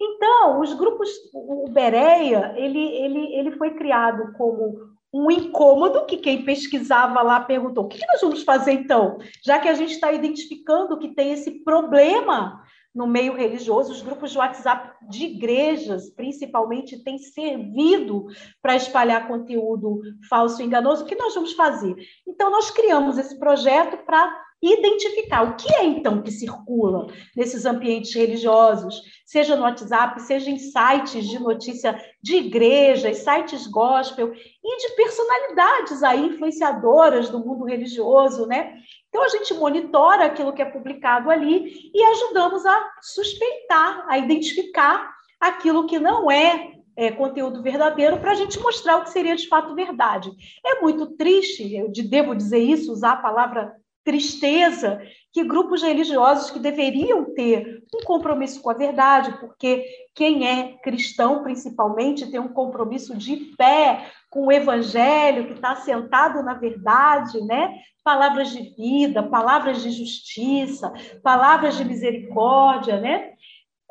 Então, 0.03 0.60
os 0.60 0.74
grupos, 0.74 1.10
o 1.33 1.69
Bereia, 1.69 2.53
ele, 2.57 2.79
ele, 2.79 3.36
ele 3.36 3.51
foi 3.51 3.72
criado 3.75 4.33
como 4.33 4.93
um 5.13 5.31
incômodo 5.31 6.05
que 6.05 6.17
quem 6.17 6.43
pesquisava 6.43 7.22
lá 7.22 7.39
perguntou: 7.39 7.86
o 7.86 7.88
que 7.88 8.05
nós 8.05 8.19
vamos 8.19 8.43
fazer 8.43 8.74
então? 8.74 9.17
Já 9.45 9.60
que 9.60 9.69
a 9.69 9.74
gente 9.74 9.93
está 9.93 10.12
identificando 10.12 10.98
que 11.00 11.13
tem 11.15 11.31
esse 11.31 11.63
problema 11.63 12.62
no 12.93 13.07
meio 13.07 13.33
religioso, 13.33 13.91
os 13.91 14.01
grupos 14.01 14.31
de 14.31 14.38
WhatsApp 14.38 15.07
de 15.10 15.25
igrejas, 15.25 16.10
principalmente, 16.12 17.03
têm 17.03 17.17
servido 17.17 18.27
para 18.62 18.75
espalhar 18.75 19.27
conteúdo 19.27 20.01
falso 20.29 20.62
e 20.62 20.65
enganoso. 20.65 21.03
O 21.03 21.07
que 21.07 21.15
nós 21.15 21.33
vamos 21.33 21.53
fazer? 21.53 21.95
Então, 22.27 22.51
nós 22.51 22.69
criamos 22.69 23.17
esse 23.17 23.39
projeto 23.39 23.98
para 24.05 24.43
identificar 24.65 25.43
o 25.43 25.55
que 25.55 25.74
é 25.75 25.84
então 25.84 26.22
que 26.22 26.32
circula 26.32 27.08
nesses 27.36 27.65
ambientes 27.65 28.13
religiosos, 28.13 29.01
seja 29.25 29.55
no 29.55 29.63
WhatsApp, 29.63 30.22
seja 30.22 30.50
em 30.50 30.58
sites 30.58 31.27
de 31.27 31.39
notícia 31.39 32.00
de 32.22 32.38
igrejas, 32.38 33.17
sites 33.17 33.67
gospel 33.67 34.32
e 34.34 34.77
de 34.77 34.96
personalidades 34.96 36.03
aí 36.03 36.27
influenciadoras 36.27 37.29
do 37.29 37.39
mundo 37.39 37.65
religioso, 37.65 38.46
né? 38.46 38.75
Então 39.10 39.24
a 39.24 39.29
gente 39.29 39.53
monitora 39.53 40.25
aquilo 40.25 40.53
que 40.53 40.62
é 40.62 40.65
publicado 40.65 41.29
ali 41.29 41.91
e 41.93 42.03
ajudamos 42.03 42.65
a 42.65 42.91
suspeitar, 43.01 44.05
a 44.08 44.17
identificar 44.17 45.13
aquilo 45.39 45.86
que 45.86 46.00
não 46.00 46.32
é 46.32 46.74
é, 46.96 47.12
conteúdo 47.12 47.62
verdadeiro 47.62 48.20
para 48.20 48.32
a 48.32 48.36
gente 48.36 48.60
mostrar 48.60 48.98
o 48.98 49.03
que 49.03 49.10
seria 49.10 49.36
de 49.36 49.48
fato 49.48 49.75
verdade. 49.75 50.32
É 50.65 50.82
muito 50.82 51.08
triste, 51.17 51.75
eu 51.75 51.91
devo 51.91 52.36
dizer 52.36 52.60
isso, 52.60 52.91
usar 52.91 53.13
a 53.13 53.17
palavra 53.17 53.75
tristeza 54.03 55.01
que 55.31 55.43
grupos 55.43 55.81
religiosos 55.81 56.51
que 56.51 56.60
deveriam 56.60 57.33
ter 57.33 57.81
um 57.93 58.03
compromisso 58.05 58.62
com 58.62 58.69
a 58.69 58.75
verdade, 58.75 59.36
porque 59.39 59.83
quem 60.13 60.48
é 60.48 60.77
cristão, 60.83 61.41
principalmente, 61.41 62.29
tem 62.29 62.39
um 62.39 62.53
compromisso 62.53 63.17
de 63.17 63.53
fé 63.55 64.12
com 64.29 64.48
o 64.48 64.51
evangelho, 64.51 65.48
que 65.48 65.53
está 65.53 65.75
sentado 65.77 66.43
na 66.43 66.53
verdade, 66.53 67.41
né? 67.45 67.79
Palavras 68.03 68.51
de 68.51 68.62
vida, 68.75 69.24
palavras 69.24 69.81
de 69.81 69.89
justiça, 69.89 70.93
palavras 71.24 71.77
de 71.77 71.86
misericórdia, 71.86 73.00
né? 73.00 73.31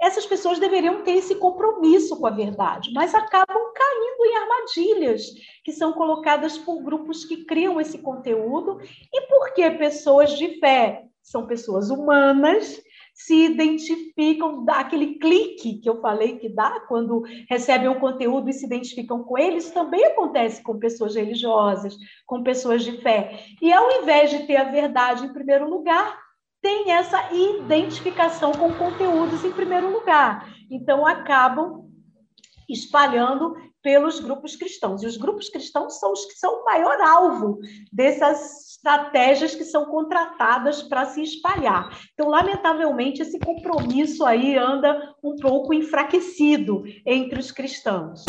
Essas 0.02 0.26
pessoas 0.26 0.58
deveriam 0.58 1.02
ter 1.02 1.12
esse 1.12 1.36
compromisso 1.36 2.18
com 2.18 2.26
a 2.26 2.30
verdade, 2.30 2.90
mas 2.92 3.14
acabam 3.14 3.72
caindo 3.72 4.26
em 4.26 4.36
armadilhas 4.36 5.22
que 5.64 5.70
são 5.70 5.92
colocadas 5.92 6.58
por 6.58 6.82
grupos 6.82 7.24
que 7.24 7.44
criam 7.44 7.80
esse 7.80 7.98
conteúdo 7.98 8.80
e 9.12 9.20
porque 9.28 9.70
pessoas 9.70 10.36
de 10.36 10.58
fé 10.58 11.04
são 11.22 11.46
pessoas 11.46 11.88
humanas 11.88 12.82
se 13.14 13.44
identificam, 13.44 14.64
dá 14.64 14.80
aquele 14.80 15.18
clique 15.18 15.78
que 15.78 15.88
eu 15.88 16.00
falei 16.00 16.38
que 16.38 16.48
dá 16.48 16.80
quando 16.88 17.22
recebem 17.48 17.88
um 17.88 18.00
conteúdo 18.00 18.48
e 18.48 18.52
se 18.52 18.64
identificam 18.64 19.22
com 19.22 19.38
eles, 19.38 19.70
também 19.70 20.04
acontece 20.04 20.62
com 20.62 20.78
pessoas 20.78 21.14
religiosas, 21.14 21.94
com 22.26 22.42
pessoas 22.42 22.82
de 22.82 23.00
fé. 23.02 23.38
E 23.60 23.72
ao 23.72 24.02
invés 24.02 24.30
de 24.30 24.46
ter 24.46 24.56
a 24.56 24.64
verdade 24.64 25.26
em 25.26 25.32
primeiro 25.32 25.68
lugar, 25.68 26.21
tem 26.62 26.92
essa 26.92 27.30
identificação 27.32 28.52
com 28.52 28.72
conteúdos 28.74 29.44
em 29.44 29.50
primeiro 29.50 29.90
lugar. 29.90 30.48
Então, 30.70 31.04
acabam 31.04 31.90
espalhando 32.68 33.56
pelos 33.82 34.20
grupos 34.20 34.54
cristãos. 34.54 35.02
E 35.02 35.06
os 35.06 35.16
grupos 35.16 35.48
cristãos 35.48 35.98
são 35.98 36.12
os 36.12 36.24
que 36.24 36.34
são 36.34 36.60
o 36.60 36.64
maior 36.64 37.00
alvo 37.00 37.58
dessas 37.92 38.76
estratégias 38.76 39.54
que 39.54 39.64
são 39.64 39.86
contratadas 39.86 40.82
para 40.82 41.06
se 41.06 41.22
espalhar. 41.22 41.90
Então, 42.14 42.28
lamentavelmente, 42.28 43.22
esse 43.22 43.38
compromisso 43.40 44.24
aí 44.24 44.56
anda 44.56 45.14
um 45.22 45.34
pouco 45.36 45.74
enfraquecido 45.74 46.84
entre 47.04 47.40
os 47.40 47.50
cristãos. 47.50 48.24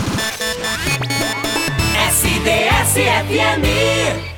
SDS-FM 2.10 4.33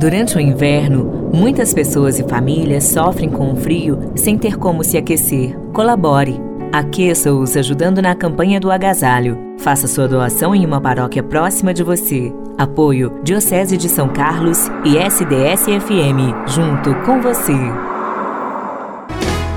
Durante 0.00 0.38
o 0.38 0.40
inverno, 0.40 1.30
muitas 1.30 1.74
pessoas 1.74 2.18
e 2.18 2.22
famílias 2.22 2.84
sofrem 2.84 3.28
com 3.28 3.52
o 3.52 3.56
frio 3.56 4.12
sem 4.16 4.38
ter 4.38 4.56
como 4.56 4.82
se 4.82 4.96
aquecer. 4.96 5.54
Colabore. 5.74 6.40
Aqueça-os 6.72 7.54
ajudando 7.54 8.00
na 8.00 8.14
campanha 8.14 8.58
do 8.58 8.70
agasalho. 8.70 9.36
Faça 9.58 9.86
sua 9.86 10.08
doação 10.08 10.54
em 10.54 10.64
uma 10.64 10.80
paróquia 10.80 11.22
próxima 11.22 11.74
de 11.74 11.82
você. 11.82 12.32
Apoio 12.56 13.20
Diocese 13.22 13.76
de 13.76 13.90
São 13.90 14.08
Carlos 14.08 14.68
e 14.86 14.96
SDS-FM, 14.96 16.46
junto 16.46 16.94
com 17.04 17.20
você. 17.20 17.52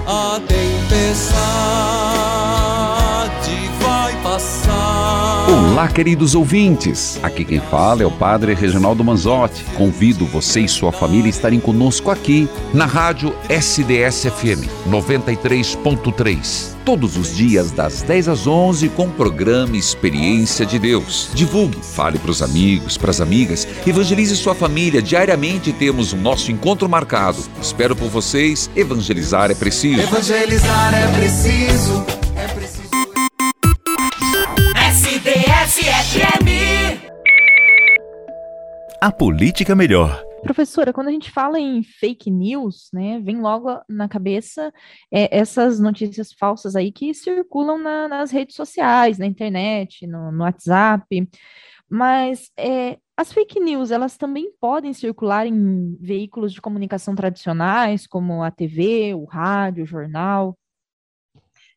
A 0.06 0.42
tempestade 0.46 1.63
Olá, 5.54 5.88
queridos 5.88 6.34
ouvintes. 6.34 7.20
Aqui 7.22 7.46
quem 7.46 7.60
fala 7.60 8.02
é 8.02 8.06
o 8.08 8.10
Padre 8.10 8.56
Reginaldo 8.56 9.04
Manzotti. 9.04 9.64
Convido 9.78 10.26
você 10.26 10.62
e 10.62 10.68
sua 10.68 10.92
família 10.92 11.28
a 11.28 11.30
estarem 11.30 11.60
conosco 11.60 12.10
aqui 12.10 12.50
na 12.74 12.88
rádio 12.88 13.36
SDS 13.48 14.26
FM 14.32 14.68
93.3. 14.90 16.74
Todos 16.84 17.16
os 17.18 17.36
dias 17.36 17.70
das 17.70 18.02
10 18.02 18.30
às 18.30 18.48
11 18.48 18.90
com 18.90 19.06
o 19.06 19.12
programa 19.12 19.78
Experiência 19.78 20.66
de 20.66 20.80
Deus. 20.80 21.30
Divulgue, 21.36 21.78
fale 21.84 22.18
para 22.18 22.32
os 22.32 22.42
amigos, 22.42 22.98
para 22.98 23.12
as 23.12 23.22
amigas, 23.22 23.68
evangelize 23.86 24.36
sua 24.36 24.56
família. 24.56 25.04
Diariamente 25.04 25.72
temos 25.72 26.14
o 26.14 26.18
nosso 26.18 26.52
encontro 26.52 26.90
marcado. 26.90 27.38
Espero 27.62 27.96
por 27.96 28.10
vocês. 28.10 28.72
Evangelizar 28.76 29.52
é 29.52 29.56
preciso. 29.56 30.02
Evangelizar 30.02 30.96
é 30.96 31.08
preciso. 31.16 32.00
É 32.00 32.02
preciso. 32.02 32.23
A 39.04 39.12
política 39.12 39.76
melhor. 39.76 40.24
Professora, 40.44 40.94
quando 40.94 41.10
a 41.10 41.12
gente 41.12 41.30
fala 41.30 41.60
em 41.60 41.84
fake 41.84 42.32
news, 42.32 42.90
né, 42.94 43.20
vem 43.20 43.42
logo 43.42 43.68
na 43.90 44.08
cabeça 44.08 44.74
é, 45.12 45.38
essas 45.38 45.78
notícias 45.78 46.32
falsas 46.32 46.74
aí 46.74 46.90
que 46.90 47.14
circulam 47.14 47.78
na, 47.78 48.08
nas 48.08 48.32
redes 48.32 48.56
sociais, 48.56 49.18
na 49.18 49.26
internet, 49.26 50.08
no, 50.08 50.32
no 50.32 50.46
WhatsApp. 50.46 51.30
Mas 51.90 52.50
é, 52.58 52.98
as 53.18 53.34
fake 53.34 53.60
news, 53.60 53.92
elas 53.92 54.16
também 54.16 54.54
podem 54.58 54.94
circular 54.94 55.46
em 55.46 55.98
veículos 56.00 56.54
de 56.54 56.62
comunicação 56.62 57.14
tradicionais, 57.14 58.08
como 58.08 58.42
a 58.42 58.52
TV, 58.52 59.14
o 59.14 59.26
rádio, 59.26 59.84
o 59.84 59.86
jornal? 59.86 60.58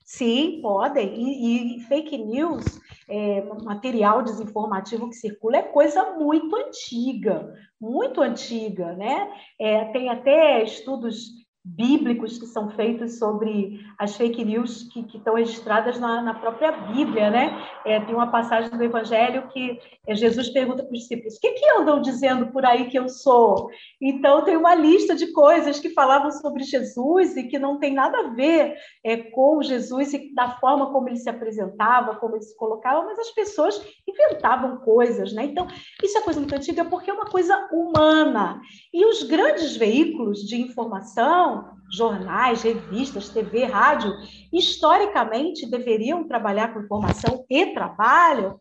Sim, 0.06 0.60
podem. 0.62 1.14
E, 1.16 1.78
e 1.78 1.80
fake 1.80 2.16
news, 2.16 2.64
é, 3.08 3.42
material 3.64 4.22
desinformativo 4.22 5.08
que 5.10 5.16
circula, 5.16 5.56
é 5.56 5.62
coisa 5.62 6.14
muito 6.16 6.54
antiga, 6.54 7.52
muito 7.80 8.20
antiga, 8.22 8.94
né? 8.94 9.28
É, 9.58 9.84
tem 9.86 10.08
até 10.08 10.62
estudos 10.62 11.35
bíblicos 11.66 12.38
que 12.38 12.46
são 12.46 12.70
feitos 12.70 13.18
sobre 13.18 13.80
as 13.98 14.14
fake 14.14 14.44
news 14.44 14.84
que, 14.92 15.02
que 15.02 15.16
estão 15.16 15.34
registradas 15.34 15.98
na, 15.98 16.22
na, 16.22 16.34
própria 16.34 16.70
Bíblia, 16.70 17.28
né? 17.28 17.60
É, 17.84 17.98
tem 18.00 18.14
uma 18.14 18.30
passagem 18.30 18.70
do 18.70 18.84
Evangelho 18.84 19.48
que 19.48 19.80
é, 20.06 20.14
Jesus 20.14 20.48
pergunta 20.50 20.84
para 20.84 20.92
os 20.92 21.00
discípulos: 21.00 21.36
o 21.36 21.40
que, 21.40 21.52
que 21.52 21.70
andam 21.70 22.00
dizendo 22.00 22.46
por 22.52 22.64
aí 22.64 22.88
que 22.88 22.96
eu 22.96 23.08
sou? 23.08 23.68
Então, 24.00 24.44
tem 24.44 24.56
uma 24.56 24.76
lista 24.76 25.16
de 25.16 25.32
coisas 25.32 25.80
que 25.80 25.90
falavam 25.90 26.30
sobre 26.30 26.62
Jesus 26.62 27.36
e 27.36 27.48
que 27.48 27.58
não 27.58 27.80
tem 27.80 27.92
nada 27.92 28.16
a 28.18 28.28
ver 28.28 28.76
é, 29.02 29.16
com 29.16 29.60
Jesus 29.60 30.14
e 30.14 30.32
da 30.34 30.56
forma 30.58 30.92
como 30.92 31.08
ele 31.08 31.16
se 31.16 31.28
apresentava, 31.28 32.14
como 32.14 32.36
ele 32.36 32.44
se 32.44 32.56
colocava, 32.56 33.04
mas 33.04 33.18
as 33.18 33.30
pessoas 33.32 33.84
inventavam 34.06 34.76
coisas, 34.78 35.32
né? 35.32 35.44
Então, 35.46 35.66
isso 36.00 36.16
é 36.16 36.20
coisa 36.20 36.38
muito 36.38 36.54
antiga 36.54 36.84
porque 36.84 37.10
é 37.10 37.14
uma 37.14 37.26
coisa 37.26 37.68
humana. 37.72 38.60
E 38.94 39.04
os 39.04 39.24
grandes 39.24 39.76
veículos 39.76 40.46
de 40.46 40.60
informação, 40.60 41.55
jornais, 41.90 42.62
revistas, 42.62 43.28
TV, 43.28 43.64
rádio, 43.64 44.12
historicamente 44.52 45.70
deveriam 45.70 46.26
trabalhar 46.26 46.72
com 46.72 46.80
informação 46.80 47.44
e 47.48 47.66
trabalham, 47.66 48.60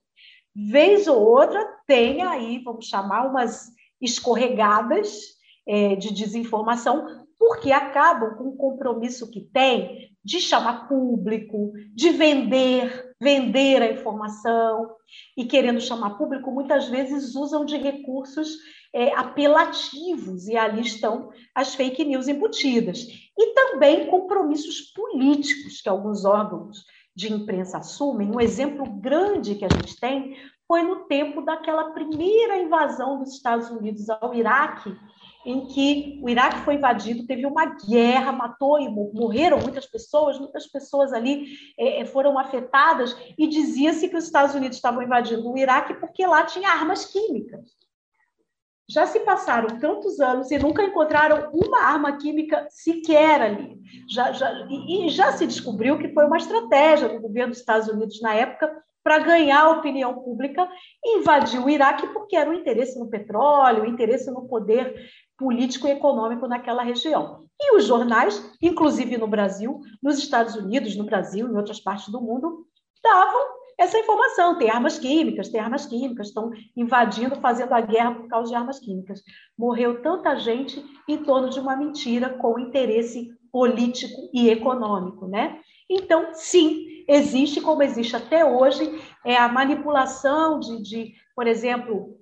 vez 0.55 1.07
ou 1.07 1.19
outra 1.19 1.65
tem 1.87 2.21
aí, 2.23 2.61
vamos 2.63 2.87
chamar, 2.87 3.27
umas 3.27 3.67
escorregadas 4.01 5.35
é, 5.67 5.95
de 5.95 6.13
desinformação, 6.13 7.25
porque 7.37 7.71
acabam 7.71 8.35
com 8.35 8.49
o 8.49 8.55
compromisso 8.55 9.29
que 9.29 9.41
tem 9.41 10.09
de 10.23 10.39
chamar 10.39 10.87
público, 10.87 11.73
de 11.93 12.11
vender 12.11 13.05
vender 13.19 13.81
a 13.81 13.91
informação. 13.91 14.91
E 15.37 15.45
querendo 15.45 15.79
chamar 15.79 16.11
público, 16.11 16.51
muitas 16.51 16.87
vezes 16.87 17.35
usam 17.35 17.65
de 17.65 17.77
recursos 17.77 18.57
é, 18.94 19.13
apelativos, 19.15 20.48
e 20.48 20.56
ali 20.58 20.82
estão 20.82 21.30
as 21.54 21.75
fake 21.75 22.04
news 22.04 22.27
embutidas. 22.27 23.08
E 23.38 23.54
também 23.54 24.08
compromissos 24.08 24.82
políticos 24.94 25.82
que 25.82 25.89
alguns 25.89 26.25
órgãos 26.25 26.86
de 27.15 27.32
imprensa 27.32 27.77
assumem. 27.77 28.30
Um 28.30 28.42
exemplo 28.42 28.86
grande 28.86 29.56
que 29.56 29.65
a 29.65 29.70
gente 29.70 30.00
tem 30.00 30.36
foi 30.68 30.82
no 30.82 31.06
tempo 31.06 31.42
daquela 31.42 31.92
primeira 31.92 32.58
invasão 32.58 33.20
dos 33.20 33.34
Estados 33.34 33.70
Unidos 33.70 34.10
ao 34.10 34.34
Iraque, 34.34 34.96
em 35.46 35.68
que 35.68 36.20
o 36.24 36.30
Iraque 36.30 36.62
foi 36.62 36.74
invadido, 36.74 37.27
teve 37.27 37.46
uma 37.46 37.65
guerra, 37.65 38.32
matou 38.32 38.80
e 38.80 38.89
morreram 38.89 39.60
muitas 39.60 39.86
pessoas, 39.86 40.39
muitas 40.39 40.65
pessoas 40.65 41.13
ali 41.13 41.56
é, 41.77 42.01
é, 42.01 42.06
foram 42.06 42.38
afetadas, 42.39 43.15
e 43.38 43.48
dizia-se 43.48 44.10
que 44.10 44.18
os 44.18 44.25
Estados 44.25 44.56
Unidos 44.56 44.77
estavam 44.77 45.04
invadindo 45.04 45.48
o 45.48 45.58
Iraque 45.58 45.94
porque 45.94 46.25
lá 46.25 46.44
tinha 46.46 46.70
armas 46.70 47.06
químicas. 47.06 47.75
Já 48.88 49.08
se 49.08 49.20
passaram 49.22 49.80
tantos 49.80 50.20
anos 50.20 50.51
e 50.51 50.60
nunca 50.60 50.84
encontraram 50.84 51.50
uma 51.51 51.82
arma 51.82 52.18
química 52.18 52.68
sequer 52.70 53.42
ali. 53.42 53.80
Já, 54.10 54.32
já, 54.32 54.51
e, 54.70 55.08
e 55.08 55.10
já 55.10 55.32
se 55.32 55.48
descobriu 55.48 55.98
que 55.98 56.13
foi 56.13 56.25
uma 56.25 56.38
estratégia 56.38 57.10
do 57.10 57.20
governo 57.20 57.51
dos 57.51 57.60
Estados 57.60 57.88
Unidos 57.88 58.22
na 58.22 58.36
época 58.36 58.72
para 59.04 59.20
ganhar 59.20 59.62
a 59.62 59.72
opinião 59.72 60.15
pública 60.15 60.68
e 61.04 61.20
invadir 61.20 61.63
o 61.63 61.70
Iraque 61.70 62.08
porque 62.08 62.36
era 62.36 62.50
o 62.50 62.54
interesse 62.54 62.98
no 62.98 63.08
petróleo, 63.08 63.84
o 63.84 63.86
interesse 63.86 64.32
no 64.32 64.48
poder 64.48 64.96
político 65.38 65.88
e 65.88 65.92
econômico 65.92 66.48
naquela 66.48 66.84
região. 66.84 67.46
E 67.60 67.75
os 67.75 67.86
jornais, 67.86 68.51
inclusive 68.62 69.18
no 69.18 69.27
Brasil, 69.27 69.80
nos 70.01 70.18
Estados 70.18 70.56
Unidos, 70.56 70.96
no 70.96 71.04
Brasil, 71.04 71.48
em 71.48 71.56
outras 71.56 71.80
partes 71.80 72.10
do 72.10 72.22
mundo, 72.22 72.65
davam 73.04 73.46
essa 73.77 73.98
informação. 73.98 74.58
Tem 74.58 74.70
armas 74.70 74.98
químicas, 74.98 75.50
tem 75.50 75.60
armas 75.60 75.86
químicas, 75.86 76.27
estão 76.27 76.51
invadindo, 76.75 77.36
fazendo 77.38 77.74
a 77.74 77.82
guerra 77.82 78.15
por 78.15 78.27
causa 78.27 78.50
de 78.50 78.55
armas 78.55 78.79
químicas. 78.79 79.22
Morreu 79.58 80.01
tanta 80.01 80.36
gente 80.38 80.84
em 81.08 81.17
torno 81.17 81.50
de 81.50 81.60
uma 81.60 81.75
mentira 81.75 82.29
com 82.29 82.60
interesse 82.60 83.29
político 83.51 84.29
e 84.34 84.50
econômico, 84.50 85.27
né? 85.27 85.60
Então, 85.89 86.29
sim, 86.34 87.05
existe, 87.08 87.62
como 87.62 87.84
existe 87.84 88.15
até 88.15 88.44
hoje, 88.44 89.00
é 89.24 89.38
a 89.38 89.48
manipulação 89.48 90.60
de, 90.60 90.82
de 90.82 91.13
por 91.36 91.48
exemplo, 91.48 92.17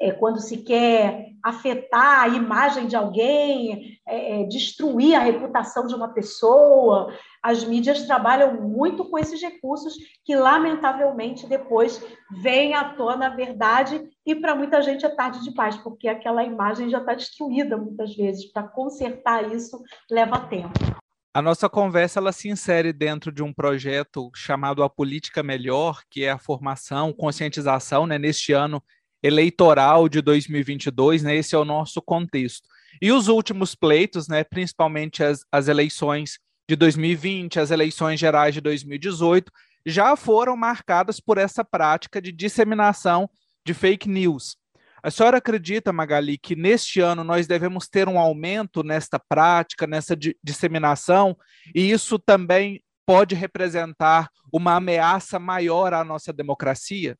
é, 0.00 0.12
quando 0.12 0.40
se 0.40 0.58
quer 0.58 1.28
afetar 1.42 2.22
a 2.22 2.28
imagem 2.28 2.86
de 2.86 2.94
alguém, 2.94 3.98
é, 4.06 4.42
é, 4.42 4.44
destruir 4.44 5.14
a 5.14 5.20
reputação 5.20 5.86
de 5.86 5.94
uma 5.94 6.08
pessoa. 6.08 7.12
As 7.42 7.64
mídias 7.64 8.02
trabalham 8.02 8.60
muito 8.60 9.04
com 9.04 9.18
esses 9.18 9.40
recursos 9.40 9.94
que, 10.24 10.36
lamentavelmente, 10.36 11.46
depois 11.46 12.00
vem 12.30 12.74
à 12.74 12.84
tona 12.94 13.26
a 13.26 13.34
verdade 13.34 14.00
e 14.24 14.34
para 14.34 14.54
muita 14.54 14.82
gente 14.82 15.04
é 15.04 15.08
tarde 15.08 15.42
demais, 15.42 15.76
porque 15.76 16.08
aquela 16.08 16.44
imagem 16.44 16.90
já 16.90 16.98
está 16.98 17.14
destruída 17.14 17.76
muitas 17.76 18.14
vezes. 18.14 18.52
Para 18.52 18.64
consertar 18.64 19.52
isso 19.52 19.82
leva 20.10 20.38
tempo. 20.40 20.78
A 21.34 21.42
nossa 21.42 21.68
conversa 21.68 22.18
ela 22.18 22.32
se 22.32 22.48
insere 22.48 22.92
dentro 22.92 23.30
de 23.30 23.42
um 23.42 23.52
projeto 23.52 24.30
chamado 24.34 24.82
A 24.82 24.90
Política 24.90 25.42
Melhor, 25.42 26.02
que 26.10 26.24
é 26.24 26.30
a 26.30 26.38
formação, 26.38 27.12
conscientização, 27.12 28.06
né, 28.06 28.18
neste 28.18 28.52
ano 28.52 28.82
eleitoral 29.22 30.08
de 30.08 30.20
2022, 30.20 31.22
né? 31.22 31.36
Esse 31.36 31.54
é 31.54 31.58
o 31.58 31.64
nosso 31.64 32.00
contexto. 32.00 32.68
E 33.00 33.12
os 33.12 33.28
últimos 33.28 33.74
pleitos, 33.74 34.28
né, 34.28 34.42
principalmente 34.44 35.22
as, 35.22 35.44
as 35.52 35.68
eleições 35.68 36.38
de 36.68 36.76
2020, 36.76 37.60
as 37.60 37.70
eleições 37.70 38.18
gerais 38.18 38.54
de 38.54 38.60
2018, 38.60 39.50
já 39.86 40.16
foram 40.16 40.56
marcadas 40.56 41.20
por 41.20 41.38
essa 41.38 41.64
prática 41.64 42.20
de 42.20 42.32
disseminação 42.32 43.28
de 43.64 43.72
fake 43.72 44.08
news. 44.08 44.56
A 45.02 45.10
senhora 45.10 45.38
acredita, 45.38 45.92
Magali, 45.92 46.36
que 46.36 46.56
neste 46.56 47.00
ano 47.00 47.22
nós 47.22 47.46
devemos 47.46 47.88
ter 47.88 48.08
um 48.08 48.18
aumento 48.18 48.82
nesta 48.82 49.18
prática, 49.18 49.86
nessa 49.86 50.16
disseminação, 50.42 51.36
e 51.74 51.90
isso 51.90 52.18
também 52.18 52.82
pode 53.06 53.34
representar 53.34 54.28
uma 54.52 54.74
ameaça 54.74 55.38
maior 55.38 55.94
à 55.94 56.04
nossa 56.04 56.32
democracia? 56.32 57.16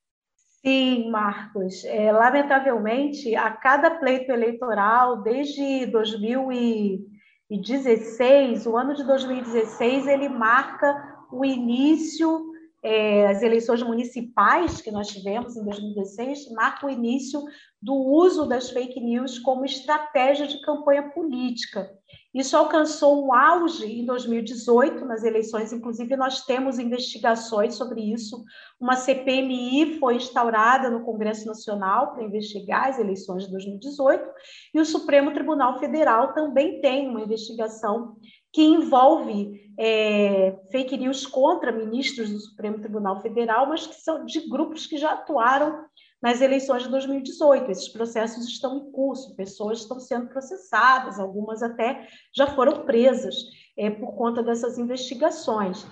Sim, 0.68 1.10
Marcos. 1.10 1.82
É, 1.86 2.12
lamentavelmente, 2.12 3.34
a 3.34 3.50
cada 3.50 3.92
pleito 3.92 4.30
eleitoral, 4.30 5.22
desde 5.22 5.86
2016, 5.86 8.66
o 8.66 8.76
ano 8.76 8.92
de 8.92 9.02
2016, 9.02 10.06
ele 10.06 10.28
marca 10.28 11.24
o 11.32 11.42
início, 11.42 12.52
é, 12.82 13.28
as 13.28 13.40
eleições 13.40 13.82
municipais 13.82 14.82
que 14.82 14.90
nós 14.90 15.08
tivemos 15.08 15.56
em 15.56 15.64
2016, 15.64 16.52
marca 16.52 16.84
o 16.84 16.90
início 16.90 17.42
do 17.80 17.94
uso 17.94 18.46
das 18.46 18.68
fake 18.68 19.00
news 19.00 19.38
como 19.38 19.64
estratégia 19.64 20.46
de 20.46 20.60
campanha 20.60 21.08
política. 21.08 21.90
Isso 22.38 22.56
alcançou 22.56 23.26
um 23.26 23.34
auge 23.34 23.84
em 23.84 24.06
2018, 24.06 25.04
nas 25.04 25.24
eleições, 25.24 25.72
inclusive 25.72 26.16
nós 26.16 26.42
temos 26.42 26.78
investigações 26.78 27.74
sobre 27.74 28.00
isso. 28.00 28.44
Uma 28.80 28.94
CPMI 28.94 29.98
foi 29.98 30.14
instaurada 30.14 30.88
no 30.88 31.04
Congresso 31.04 31.48
Nacional 31.48 32.12
para 32.12 32.22
investigar 32.22 32.90
as 32.90 32.98
eleições 33.00 33.46
de 33.46 33.50
2018, 33.50 34.24
e 34.72 34.78
o 34.78 34.84
Supremo 34.84 35.32
Tribunal 35.32 35.80
Federal 35.80 36.32
também 36.32 36.80
tem 36.80 37.08
uma 37.08 37.22
investigação 37.22 38.14
que 38.52 38.62
envolve 38.62 39.72
é, 39.76 40.60
fake 40.70 40.96
news 40.96 41.26
contra 41.26 41.72
ministros 41.72 42.30
do 42.30 42.38
Supremo 42.38 42.78
Tribunal 42.78 43.20
Federal, 43.20 43.68
mas 43.68 43.84
que 43.84 43.96
são 43.96 44.24
de 44.24 44.48
grupos 44.48 44.86
que 44.86 44.96
já 44.96 45.10
atuaram 45.10 45.84
nas 46.22 46.40
eleições 46.40 46.82
de 46.82 46.88
2018. 46.88 47.70
Esses 47.70 47.88
processos 47.88 48.46
estão 48.46 48.78
em 48.78 48.92
curso, 48.92 49.34
pessoas 49.36 49.80
estão 49.80 49.98
sendo 50.00 50.28
processadas, 50.28 51.18
algumas 51.18 51.62
até 51.62 52.08
já 52.34 52.46
foram 52.48 52.84
presas 52.84 53.36
é, 53.76 53.90
por 53.90 54.14
conta 54.14 54.42
dessas 54.42 54.78
investigações. 54.78 55.86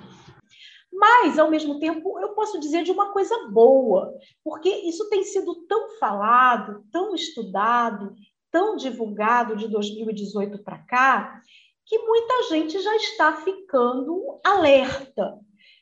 Mas, 0.92 1.38
ao 1.38 1.50
mesmo 1.50 1.78
tempo, 1.78 2.18
eu 2.20 2.30
posso 2.30 2.58
dizer 2.58 2.82
de 2.82 2.90
uma 2.90 3.12
coisa 3.12 3.48
boa, 3.48 4.14
porque 4.42 4.68
isso 4.68 5.08
tem 5.10 5.22
sido 5.22 5.66
tão 5.66 5.90
falado, 5.98 6.84
tão 6.90 7.14
estudado, 7.14 8.14
tão 8.50 8.76
divulgado 8.76 9.56
de 9.56 9.68
2018 9.68 10.62
para 10.62 10.78
cá, 10.78 11.42
que 11.84 11.98
muita 11.98 12.48
gente 12.48 12.78
já 12.80 12.96
está 12.96 13.36
ficando 13.36 14.40
alerta. 14.42 15.38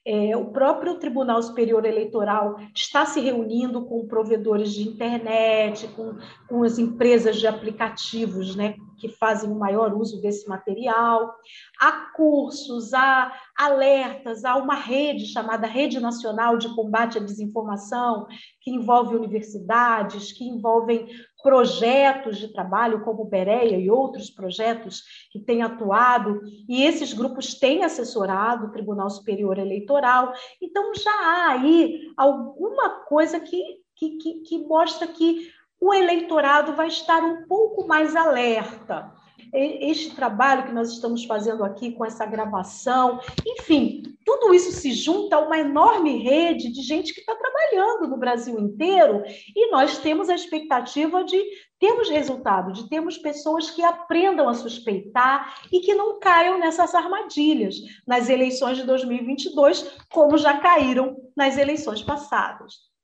É, 0.07 0.37
o 0.37 0.47
próprio 0.47 0.99
Tribunal 0.99 1.43
Superior 1.43 1.87
Eleitoral 1.87 2.57
está 2.75 3.07
se 3.07 3.21
reunindo 3.21 3.87
com 3.87 4.07
provedores 4.07 4.73
de 4.75 4.87
internet, 4.87 5.89
com, 5.89 6.19
com 6.47 6.63
as 6.63 6.79
empresas 6.79 7.37
de 7.37 7.47
aplicativos 7.47 8.55
né, 8.55 8.75
que 8.99 9.09
fazem 9.09 9.51
o 9.51 9.59
maior 9.59 9.95
uso 9.95 10.21
desse 10.21 10.47
material. 10.47 11.35
Há 11.81 12.13
cursos, 12.15 12.93
há 12.93 13.33
alertas, 13.57 14.45
há 14.45 14.57
uma 14.57 14.75
rede 14.75 15.25
chamada 15.27 15.67
Rede 15.67 15.99
Nacional 15.99 16.59
de 16.59 16.75
Combate 16.75 17.17
à 17.17 17.21
Desinformação, 17.23 18.27
que 18.61 18.71
envolve 18.71 19.17
universidades, 19.17 20.33
que 20.33 20.45
envolvem 20.45 21.07
projetos 21.45 22.39
de 22.39 22.49
trabalho, 22.49 23.05
como 23.05 23.23
o 23.23 23.29
Bereia 23.29 23.77
e 23.77 23.91
outros 23.91 24.31
projetos 24.31 25.03
que 25.31 25.39
têm 25.39 25.63
atuado, 25.63 26.41
e 26.67 26.83
esses 26.83 27.13
grupos 27.13 27.53
têm 27.53 27.85
assessorado 27.85 28.67
o 28.67 28.71
Tribunal 28.71 29.11
Superior 29.11 29.59
Eleitoral. 29.59 30.33
Então, 30.61 30.95
já 30.95 31.13
há 31.13 31.51
aí 31.51 32.11
alguma 32.17 33.05
coisa 33.05 33.39
que, 33.39 33.63
que, 33.95 34.17
que, 34.17 34.41
que 34.41 34.59
mostra 34.67 35.07
que 35.07 35.53
o 35.79 35.93
eleitorado 35.93 36.73
vai 36.73 36.89
estar 36.89 37.23
um 37.23 37.47
pouco 37.47 37.87
mais 37.87 38.17
alerta 38.17 39.13
este 39.53 40.17
trabalho 40.17 40.65
que 40.65 40.73
nós 40.73 40.91
estamos 40.91 41.25
fazendo 41.25 41.63
aqui 41.65 41.93
com 41.93 42.05
essa 42.05 42.27
gravação, 42.27 43.21
enfim, 43.47 44.03
tudo 44.25 44.55
isso 44.55 44.73
se 44.73 44.93
junta 44.93 45.37
a 45.37 45.41
uma 45.41 45.59
enorme 45.59 46.17
rede 46.17 46.73
de 46.73 46.83
gente 46.83 47.13
que 47.13 47.21
está 47.21 47.35
trabalhando 47.35 48.09
no 48.09 48.17
Brasil 48.17 48.59
inteiro 48.59 49.23
e 49.55 49.71
nós 49.71 49.99
temos 49.99 50.29
a 50.29 50.35
expectativa 50.35 51.23
de 51.25 51.41
termos 51.79 52.09
resultado, 52.09 52.73
de 52.73 52.89
termos 52.89 53.19
pessoas 53.19 53.71
que 53.71 53.83
aprendam 53.83 54.49
a 54.49 54.55
suspeitar 54.55 55.61
e 55.71 55.81
que 55.81 55.95
não 55.95 56.19
caiam 56.19 56.59
nessas 56.59 56.95
armadilhas 56.95 57.77
nas 58.07 58.29
eleições 58.29 58.79
de 58.79 58.85
2022, 58.85 59.99
como 60.11 60.39
já 60.39 60.59
caíram 60.59 61.17
nas 61.37 61.59
eleições 61.59 62.03
passadas. 62.03 62.95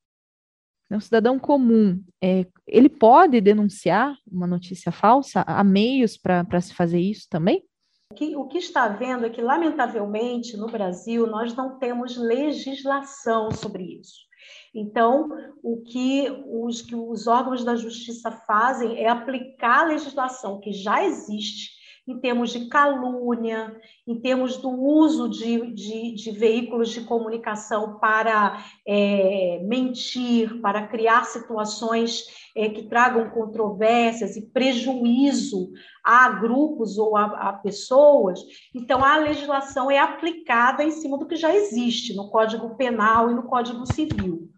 Um 0.91 0.99
cidadão 0.99 1.39
comum, 1.39 2.03
é, 2.21 2.47
ele 2.67 2.89
pode 2.89 3.41
denunciar 3.41 4.17
uma 4.27 4.47
notícia 4.47 4.91
falsa? 4.91 5.45
Há 5.47 5.63
meios 5.63 6.17
para 6.17 6.61
se 6.61 6.75
fazer 6.75 6.99
isso 6.99 7.29
também? 7.31 7.65
O 8.11 8.15
que, 8.15 8.37
o 8.37 8.49
que 8.49 8.59
está 8.59 8.85
havendo 8.85 9.25
é 9.25 9.31
que, 9.31 9.41
lamentavelmente, 9.41 10.57
no 10.57 10.67
Brasil, 10.67 11.27
nós 11.29 11.55
não 11.55 11.79
temos 11.79 12.17
legislação 12.17 13.53
sobre 13.53 14.01
isso. 14.01 14.29
Então, 14.75 15.29
o 15.63 15.81
que 15.83 16.29
os, 16.47 16.83
que 16.83 16.95
os 16.95 17.27
órgãos 17.27 17.65
da 17.65 17.77
justiça 17.77 18.31
fazem 18.31 18.99
é 18.99 19.09
aplicar 19.09 19.83
a 19.83 19.89
legislação 19.89 20.61
que 20.61 20.73
já 20.73 21.05
existe, 21.05 21.71
em 22.07 22.19
termos 22.19 22.51
de 22.51 22.69
calúnia, 22.69 23.77
em 24.07 24.21
termos 24.21 24.57
do 24.57 24.71
uso 24.71 25.29
de, 25.29 25.73
de, 25.73 26.15
de 26.15 26.31
veículos 26.33 26.91
de 26.91 27.03
comunicação 27.03 27.99
para 27.99 28.65
é, 28.87 29.61
mentir, 29.65 30.61
para 30.61 30.87
criar 30.87 31.25
situações 31.25 32.25
é, 32.57 32.69
que 32.69 32.83
tragam 32.83 33.31
controvérsias 33.31 34.37
e 34.37 34.43
prejuízo 34.43 35.71
a 36.03 36.29
grupos 36.31 36.99
ou 36.99 37.17
a, 37.17 37.25
a, 37.25 37.53
pessoas. 37.53 38.41
Então, 38.75 39.05
a 39.05 39.17
legislação 39.17 39.91
é 39.91 39.99
aplicada 39.99 40.83
em 40.83 40.91
cima 40.91 41.19
do 41.19 41.27
que 41.27 41.37
já 41.37 41.55
existe 41.55 42.15
no 42.15 42.31
Código 42.31 42.77
Penal 42.77 43.31
e 43.31 43.35
no 43.35 43.45
Código 43.45 43.87
Civil. 43.93 44.49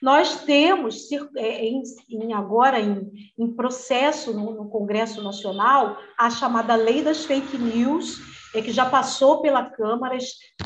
Nós 0.00 0.44
temos, 0.44 1.08
é, 1.36 1.64
em, 1.64 1.82
em 2.10 2.32
agora 2.32 2.80
em, 2.80 3.10
em 3.36 3.52
processo 3.52 4.32
no, 4.32 4.52
no, 4.52 4.68
Congresso 4.68 5.22
Nacional, 5.22 5.98
a 6.16 6.30
chamada 6.30 6.74
Lei 6.76 7.02
das 7.02 7.24
Fake 7.24 7.58
News, 7.58 8.20
é, 8.54 8.62
que 8.62 8.72
já 8.72 8.86
passou 8.86 9.42
pela 9.42 9.64
Câmara, 9.64 10.16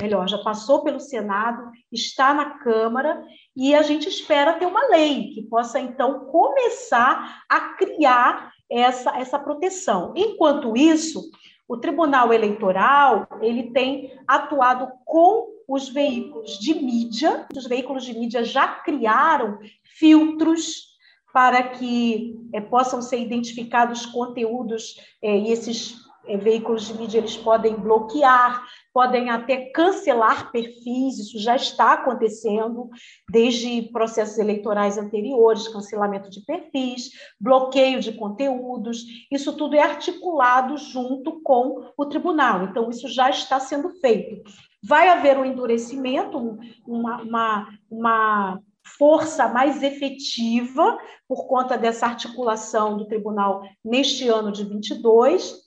melhor, 0.00 0.28
já 0.28 0.38
passou 0.38 0.82
pelo 0.82 1.00
Senado, 1.00 1.70
está 1.90 2.34
na 2.34 2.58
Câmara, 2.58 3.24
e 3.56 3.74
a 3.74 3.82
gente 3.82 4.08
espera 4.08 4.54
ter 4.54 4.66
uma 4.66 4.88
lei 4.88 5.30
que 5.30 5.42
possa, 5.42 5.80
então, 5.80 6.26
começar 6.26 7.42
a 7.48 7.60
criar 7.74 8.52
essa, 8.70 9.18
essa 9.18 9.38
proteção. 9.38 10.12
Enquanto 10.14 10.76
isso, 10.76 11.22
o 11.66 11.78
Tribunal 11.78 12.32
Eleitoral 12.32 13.26
ele 13.40 13.70
tem 13.70 14.12
atuado 14.26 14.88
com 15.06 15.61
os 15.72 15.88
veículos 15.88 16.58
de 16.58 16.74
mídia, 16.74 17.46
os 17.56 17.66
veículos 17.66 18.04
de 18.04 18.12
mídia 18.12 18.44
já 18.44 18.68
criaram 18.68 19.58
filtros 19.84 20.92
para 21.32 21.62
que 21.62 22.36
é, 22.52 22.60
possam 22.60 23.00
ser 23.00 23.18
identificados 23.18 24.04
conteúdos 24.04 25.00
é, 25.22 25.34
e 25.34 25.50
esses 25.50 25.96
veículos 26.38 26.86
de 26.86 26.94
mídia 26.94 27.18
eles 27.18 27.36
podem 27.36 27.74
bloquear, 27.74 28.64
podem 28.92 29.30
até 29.30 29.70
cancelar 29.70 30.50
perfis, 30.52 31.18
isso 31.18 31.38
já 31.38 31.56
está 31.56 31.94
acontecendo 31.94 32.88
desde 33.30 33.82
processos 33.90 34.38
eleitorais 34.38 34.98
anteriores, 34.98 35.68
cancelamento 35.68 36.30
de 36.30 36.40
perfis, 36.44 37.10
bloqueio 37.40 38.00
de 38.00 38.12
conteúdos, 38.12 39.04
isso 39.30 39.56
tudo 39.56 39.74
é 39.74 39.82
articulado 39.82 40.76
junto 40.76 41.40
com 41.42 41.90
o 41.96 42.06
tribunal, 42.06 42.64
então 42.64 42.90
isso 42.90 43.08
já 43.08 43.30
está 43.30 43.58
sendo 43.58 43.90
feito. 44.00 44.42
Vai 44.84 45.08
haver 45.08 45.38
um 45.38 45.44
endurecimento, 45.44 46.58
uma, 46.86 47.22
uma, 47.22 47.68
uma 47.90 48.60
força 48.98 49.48
mais 49.48 49.82
efetiva 49.82 50.98
por 51.28 51.46
conta 51.46 51.78
dessa 51.78 52.06
articulação 52.06 52.96
do 52.96 53.06
tribunal 53.06 53.62
neste 53.84 54.28
ano 54.28 54.50
de 54.50 54.64
22, 54.64 55.61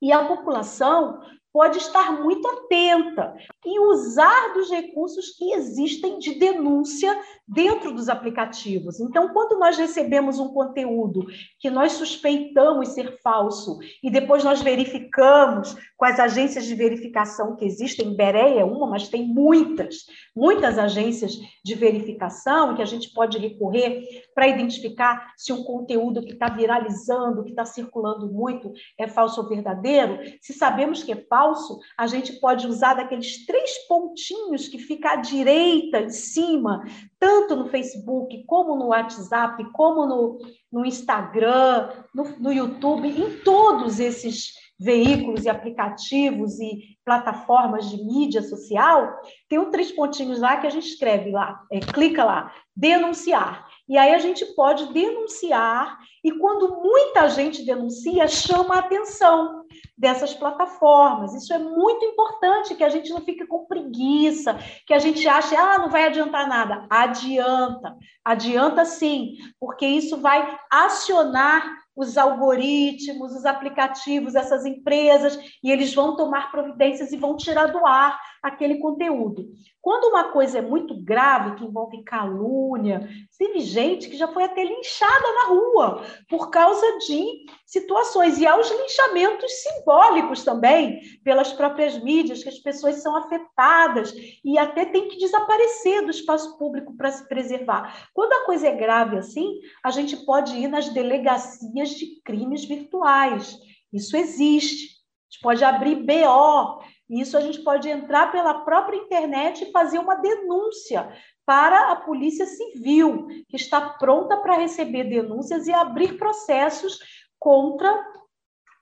e 0.00 0.12
a 0.12 0.24
população 0.24 1.22
pode 1.56 1.78
estar 1.78 2.12
muito 2.22 2.46
atenta 2.46 3.34
e 3.64 3.80
usar 3.80 4.52
dos 4.52 4.70
recursos 4.70 5.30
que 5.38 5.54
existem 5.54 6.18
de 6.18 6.34
denúncia 6.38 7.18
dentro 7.48 7.94
dos 7.94 8.10
aplicativos. 8.10 9.00
Então, 9.00 9.32
quando 9.32 9.58
nós 9.58 9.78
recebemos 9.78 10.38
um 10.38 10.48
conteúdo 10.48 11.24
que 11.58 11.70
nós 11.70 11.92
suspeitamos 11.92 12.88
ser 12.88 13.18
falso 13.22 13.78
e 14.02 14.10
depois 14.10 14.44
nós 14.44 14.60
verificamos 14.60 15.74
com 15.96 16.04
as 16.04 16.20
agências 16.20 16.66
de 16.66 16.74
verificação 16.74 17.56
que 17.56 17.64
existem, 17.64 18.14
Beré 18.14 18.58
é 18.58 18.64
uma, 18.64 18.86
mas 18.86 19.08
tem 19.08 19.26
muitas, 19.26 20.04
muitas 20.36 20.78
agências 20.78 21.38
de 21.64 21.74
verificação 21.74 22.74
que 22.74 22.82
a 22.82 22.86
gente 22.86 23.14
pode 23.14 23.38
recorrer 23.38 24.02
para 24.34 24.46
identificar 24.46 25.32
se 25.38 25.54
um 25.54 25.64
conteúdo 25.64 26.22
que 26.22 26.32
está 26.32 26.50
viralizando, 26.50 27.44
que 27.44 27.50
está 27.50 27.64
circulando 27.64 28.30
muito, 28.30 28.72
é 28.98 29.08
falso 29.08 29.40
ou 29.40 29.48
verdadeiro. 29.48 30.18
Se 30.42 30.52
sabemos 30.52 31.02
que 31.02 31.12
é 31.12 31.16
falso, 31.16 31.45
falso, 31.46 31.80
a 31.96 32.06
gente 32.06 32.32
pode 32.34 32.66
usar 32.66 32.94
daqueles 32.94 33.46
três 33.46 33.86
pontinhos 33.86 34.68
que 34.68 34.78
fica 34.78 35.12
à 35.12 35.16
direita, 35.16 36.00
em 36.00 36.10
cima, 36.10 36.84
tanto 37.18 37.54
no 37.54 37.68
Facebook, 37.68 38.44
como 38.46 38.76
no 38.76 38.88
WhatsApp, 38.88 39.64
como 39.72 40.06
no, 40.06 40.38
no 40.72 40.84
Instagram, 40.84 41.90
no, 42.14 42.24
no 42.38 42.52
YouTube, 42.52 43.08
em 43.08 43.38
todos 43.40 44.00
esses 44.00 44.54
veículos 44.78 45.44
e 45.44 45.48
aplicativos 45.48 46.60
e 46.60 46.96
plataformas 47.04 47.88
de 47.88 48.02
mídia 48.04 48.42
social, 48.42 49.20
tem 49.48 49.58
um 49.58 49.70
três 49.70 49.90
pontinhos 49.92 50.40
lá 50.40 50.56
que 50.56 50.66
a 50.66 50.70
gente 50.70 50.88
escreve 50.88 51.30
lá, 51.30 51.62
é, 51.72 51.80
clica 51.80 52.24
lá, 52.24 52.52
denunciar. 52.74 53.66
E 53.88 53.96
aí 53.96 54.12
a 54.12 54.18
gente 54.18 54.44
pode 54.54 54.92
denunciar, 54.92 55.98
e 56.22 56.32
quando 56.32 56.82
muita 56.82 57.28
gente 57.28 57.64
denuncia, 57.64 58.26
chama 58.26 58.74
a 58.74 58.78
atenção 58.80 59.64
dessas 59.96 60.34
plataformas. 60.34 61.32
Isso 61.34 61.54
é 61.54 61.58
muito 61.58 62.04
importante, 62.04 62.74
que 62.74 62.84
a 62.84 62.88
gente 62.88 63.10
não 63.10 63.20
fique 63.20 63.46
com 63.46 63.64
preguiça, 63.66 64.58
que 64.86 64.92
a 64.92 64.98
gente 64.98 65.26
ache, 65.28 65.54
ah, 65.56 65.78
não 65.78 65.88
vai 65.88 66.04
adiantar 66.04 66.48
nada. 66.48 66.86
Adianta, 66.90 67.96
adianta 68.24 68.84
sim, 68.84 69.36
porque 69.58 69.86
isso 69.86 70.18
vai 70.18 70.58
acionar 70.70 71.85
os 71.96 72.18
algoritmos, 72.18 73.32
os 73.32 73.46
aplicativos, 73.46 74.34
essas 74.34 74.66
empresas, 74.66 75.38
e 75.64 75.72
eles 75.72 75.94
vão 75.94 76.14
tomar 76.14 76.50
providências 76.50 77.10
e 77.10 77.16
vão 77.16 77.36
tirar 77.36 77.68
do 77.68 77.84
ar 77.86 78.20
aquele 78.46 78.78
conteúdo. 78.78 79.48
Quando 79.80 80.08
uma 80.08 80.32
coisa 80.32 80.58
é 80.58 80.62
muito 80.62 81.00
grave, 81.02 81.56
que 81.56 81.64
envolve 81.64 82.02
calúnia, 82.02 83.08
teve 83.38 83.60
gente 83.60 84.08
que 84.08 84.16
já 84.16 84.26
foi 84.28 84.44
até 84.44 84.64
linchada 84.64 85.32
na 85.32 85.48
rua 85.48 86.04
por 86.28 86.50
causa 86.50 86.84
de 87.06 87.46
situações. 87.64 88.38
E 88.38 88.46
há 88.46 88.58
os 88.58 88.70
linchamentos 88.70 89.50
simbólicos 89.62 90.44
também, 90.44 91.00
pelas 91.22 91.52
próprias 91.52 92.02
mídias, 92.02 92.42
que 92.42 92.48
as 92.48 92.58
pessoas 92.58 93.02
são 93.02 93.16
afetadas 93.16 94.12
e 94.44 94.58
até 94.58 94.84
tem 94.84 95.08
que 95.08 95.18
desaparecer 95.18 96.04
do 96.04 96.10
espaço 96.10 96.58
público 96.58 96.96
para 96.96 97.12
se 97.12 97.28
preservar. 97.28 98.08
Quando 98.12 98.32
a 98.32 98.44
coisa 98.44 98.68
é 98.68 98.74
grave 98.74 99.18
assim, 99.18 99.60
a 99.84 99.90
gente 99.90 100.16
pode 100.24 100.56
ir 100.56 100.68
nas 100.68 100.88
delegacias 100.88 101.90
de 101.90 102.20
crimes 102.24 102.64
virtuais. 102.64 103.56
Isso 103.92 104.16
existe. 104.16 104.96
A 104.96 105.30
gente 105.30 105.42
pode 105.42 105.64
abrir 105.64 105.96
BO 105.96 106.80
isso 107.08 107.36
a 107.36 107.40
gente 107.40 107.62
pode 107.62 107.88
entrar 107.88 108.32
pela 108.32 108.64
própria 108.64 108.96
internet 108.96 109.62
e 109.62 109.70
fazer 109.70 109.98
uma 109.98 110.16
denúncia 110.16 111.08
para 111.44 111.92
a 111.92 111.96
Polícia 111.96 112.46
Civil, 112.46 113.26
que 113.48 113.56
está 113.56 113.80
pronta 113.80 114.36
para 114.38 114.58
receber 114.58 115.04
denúncias 115.04 115.66
e 115.66 115.72
abrir 115.72 116.18
processos 116.18 116.98
contra 117.38 117.92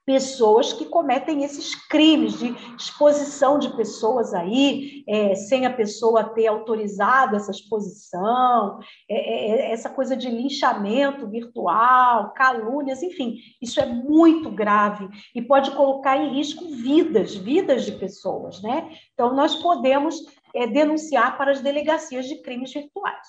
pessoas 0.06 0.72
que 0.72 0.84
cometem 0.84 1.44
esses 1.44 1.74
crimes 1.88 2.38
de 2.38 2.54
exposição 2.76 3.58
de 3.58 3.74
pessoas 3.74 4.34
aí, 4.34 5.02
é, 5.08 5.34
sem 5.34 5.64
a 5.64 5.72
pessoa 5.72 6.24
ter 6.24 6.46
autorizado 6.46 7.36
essa 7.36 7.50
exposição, 7.50 8.80
é, 9.08 9.14
é, 9.14 9.50
é, 9.50 9.72
essa 9.72 9.88
coisa 9.88 10.14
de 10.14 10.28
linchamento 10.28 11.26
virtual, 11.28 12.32
calúnias, 12.34 13.02
enfim, 13.02 13.38
isso 13.62 13.80
é 13.80 13.86
muito 13.86 14.50
grave 14.50 15.08
e 15.34 15.40
pode 15.40 15.70
colocar 15.70 16.16
em 16.16 16.34
risco 16.34 16.68
vidas, 16.68 17.34
vidas 17.34 17.84
de 17.86 17.92
pessoas, 17.92 18.62
né? 18.62 18.90
Então, 19.14 19.34
nós 19.34 19.56
podemos 19.56 20.16
é, 20.54 20.66
denunciar 20.66 21.38
para 21.38 21.50
as 21.50 21.60
delegacias 21.60 22.26
de 22.26 22.42
crimes 22.42 22.72
virtuais. 22.72 23.26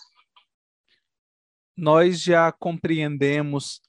Nós 1.77 2.21
já 2.21 2.51
compreendemos 2.51 3.81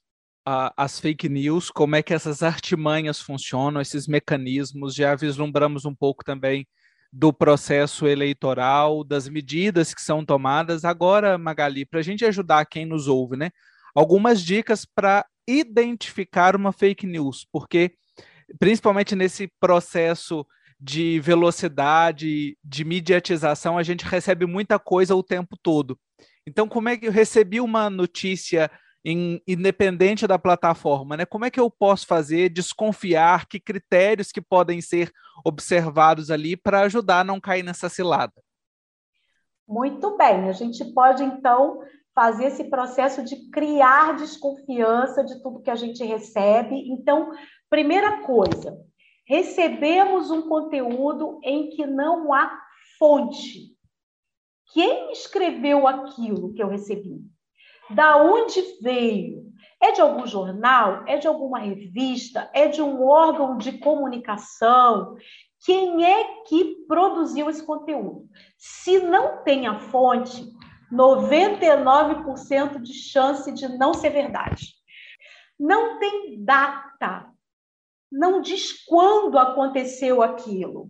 as 0.77 0.97
fake 0.97 1.27
news, 1.27 1.69
como 1.69 1.97
é 1.97 2.01
que 2.01 2.13
essas 2.13 2.41
artimanhas 2.41 3.19
funcionam, 3.19 3.81
esses 3.81 4.07
mecanismos, 4.07 4.95
já 4.95 5.13
vislumbramos 5.13 5.83
um 5.83 5.93
pouco 5.93 6.23
também 6.23 6.65
do 7.11 7.33
processo 7.33 8.07
eleitoral, 8.07 9.03
das 9.03 9.27
medidas 9.27 9.93
que 9.93 10.01
são 10.01 10.23
tomadas. 10.23 10.85
Agora, 10.85 11.37
Magali, 11.37 11.85
para 11.85 11.99
a 11.99 12.03
gente 12.03 12.23
ajudar 12.23 12.65
quem 12.65 12.85
nos 12.85 13.09
ouve, 13.09 13.35
né? 13.35 13.49
Algumas 13.93 14.41
dicas 14.41 14.85
para 14.85 15.25
identificar 15.45 16.55
uma 16.55 16.71
fake 16.71 17.05
news, 17.05 17.45
porque 17.51 17.95
principalmente 18.57 19.15
nesse 19.15 19.51
processo 19.59 20.45
de 20.79 21.19
velocidade, 21.19 22.57
de 22.63 22.85
mediatização, 22.85 23.77
a 23.77 23.83
gente 23.83 24.05
recebe 24.05 24.45
muita 24.45 24.79
coisa 24.79 25.13
o 25.13 25.23
tempo 25.23 25.57
todo. 25.61 25.99
Então, 26.45 26.69
como 26.69 26.87
é 26.87 26.95
que 26.95 27.07
eu 27.07 27.11
recebi 27.11 27.59
uma 27.59 27.89
notícia 27.89 28.71
em, 29.09 29.41
independente 29.47 30.27
da 30.27 30.37
plataforma, 30.37 31.15
né? 31.15 31.25
Como 31.25 31.45
é 31.45 31.49
que 31.49 31.61
eu 31.61 31.71
posso 31.71 32.05
fazer 32.05 32.49
desconfiar 32.49 33.47
que 33.47 33.57
critérios 33.57 34.33
que 34.33 34.41
podem 34.41 34.81
ser 34.81 35.13
observados 35.45 36.29
ali 36.29 36.57
para 36.57 36.81
ajudar 36.81 37.21
a 37.21 37.23
não 37.23 37.39
cair 37.39 37.63
nessa 37.63 37.87
cilada? 37.87 38.33
Muito 39.65 40.17
bem, 40.17 40.49
a 40.49 40.51
gente 40.51 40.83
pode 40.93 41.23
então 41.23 41.79
fazer 42.13 42.47
esse 42.47 42.65
processo 42.65 43.23
de 43.23 43.49
criar 43.49 44.17
desconfiança 44.17 45.23
de 45.23 45.41
tudo 45.41 45.61
que 45.61 45.71
a 45.71 45.75
gente 45.75 46.03
recebe. 46.03 46.75
Então, 46.91 47.31
primeira 47.69 48.23
coisa, 48.23 48.77
recebemos 49.25 50.31
um 50.31 50.49
conteúdo 50.49 51.39
em 51.45 51.69
que 51.69 51.87
não 51.87 52.33
há 52.33 52.59
fonte. 52.99 53.73
Quem 54.73 55.13
escreveu 55.13 55.87
aquilo 55.87 56.53
que 56.53 56.61
eu 56.61 56.67
recebi? 56.67 57.21
Da 57.89 58.17
onde 58.17 58.61
veio? 58.81 59.47
É 59.81 59.91
de 59.91 60.01
algum 60.01 60.25
jornal? 60.25 61.03
É 61.07 61.17
de 61.17 61.27
alguma 61.27 61.59
revista? 61.59 62.49
É 62.53 62.67
de 62.67 62.81
um 62.81 63.05
órgão 63.05 63.57
de 63.57 63.77
comunicação? 63.79 65.15
Quem 65.65 66.03
é 66.05 66.43
que 66.47 66.85
produziu 66.87 67.49
esse 67.49 67.65
conteúdo? 67.65 68.27
Se 68.57 68.99
não 68.99 69.43
tem 69.43 69.67
a 69.67 69.79
fonte, 69.79 70.51
99% 70.91 72.81
de 72.81 72.93
chance 72.93 73.51
de 73.51 73.67
não 73.77 73.93
ser 73.93 74.09
verdade. 74.09 74.73
Não 75.59 75.99
tem 75.99 76.43
data. 76.43 77.31
Não 78.11 78.41
diz 78.41 78.85
quando 78.85 79.37
aconteceu 79.37 80.21
aquilo. 80.21 80.89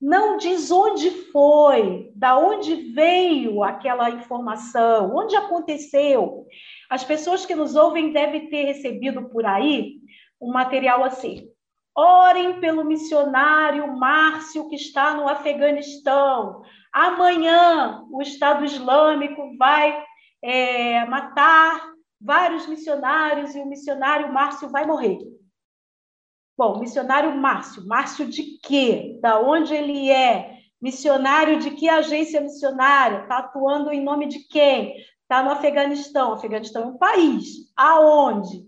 Não 0.00 0.36
diz 0.36 0.70
onde 0.70 1.10
foi, 1.10 2.12
da 2.14 2.38
onde 2.38 2.92
veio 2.92 3.64
aquela 3.64 4.08
informação, 4.10 5.14
onde 5.14 5.34
aconteceu. 5.34 6.46
As 6.88 7.02
pessoas 7.02 7.44
que 7.44 7.54
nos 7.54 7.74
ouvem 7.74 8.12
devem 8.12 8.48
ter 8.48 8.64
recebido 8.64 9.28
por 9.28 9.44
aí 9.44 9.96
um 10.40 10.52
material 10.52 11.02
assim. 11.02 11.48
Orem 11.96 12.60
pelo 12.60 12.84
missionário 12.84 13.96
Márcio 13.96 14.68
que 14.68 14.76
está 14.76 15.14
no 15.14 15.28
Afeganistão. 15.28 16.62
Amanhã 16.92 18.04
o 18.08 18.22
Estado 18.22 18.64
Islâmico 18.64 19.56
vai 19.58 20.00
é, 20.40 21.04
matar 21.06 21.92
vários 22.20 22.68
missionários 22.68 23.54
e 23.56 23.60
o 23.60 23.66
missionário 23.66 24.32
Márcio 24.32 24.68
vai 24.68 24.86
morrer. 24.86 25.18
Bom, 26.58 26.80
missionário 26.80 27.36
Márcio. 27.36 27.86
Márcio 27.86 28.26
de 28.26 28.58
quê? 28.60 29.16
Da 29.22 29.38
onde 29.38 29.72
ele 29.72 30.10
é? 30.10 30.58
Missionário 30.82 31.60
de 31.60 31.70
que 31.70 31.88
agência 31.88 32.40
missionária? 32.40 33.20
Está 33.20 33.38
atuando 33.38 33.92
em 33.92 34.02
nome 34.02 34.26
de 34.26 34.40
quem? 34.40 34.96
Está 35.22 35.40
no 35.40 35.52
Afeganistão. 35.52 36.30
O 36.30 36.32
Afeganistão 36.32 36.82
é 36.82 36.86
um 36.86 36.98
país. 36.98 37.72
Aonde? 37.76 38.66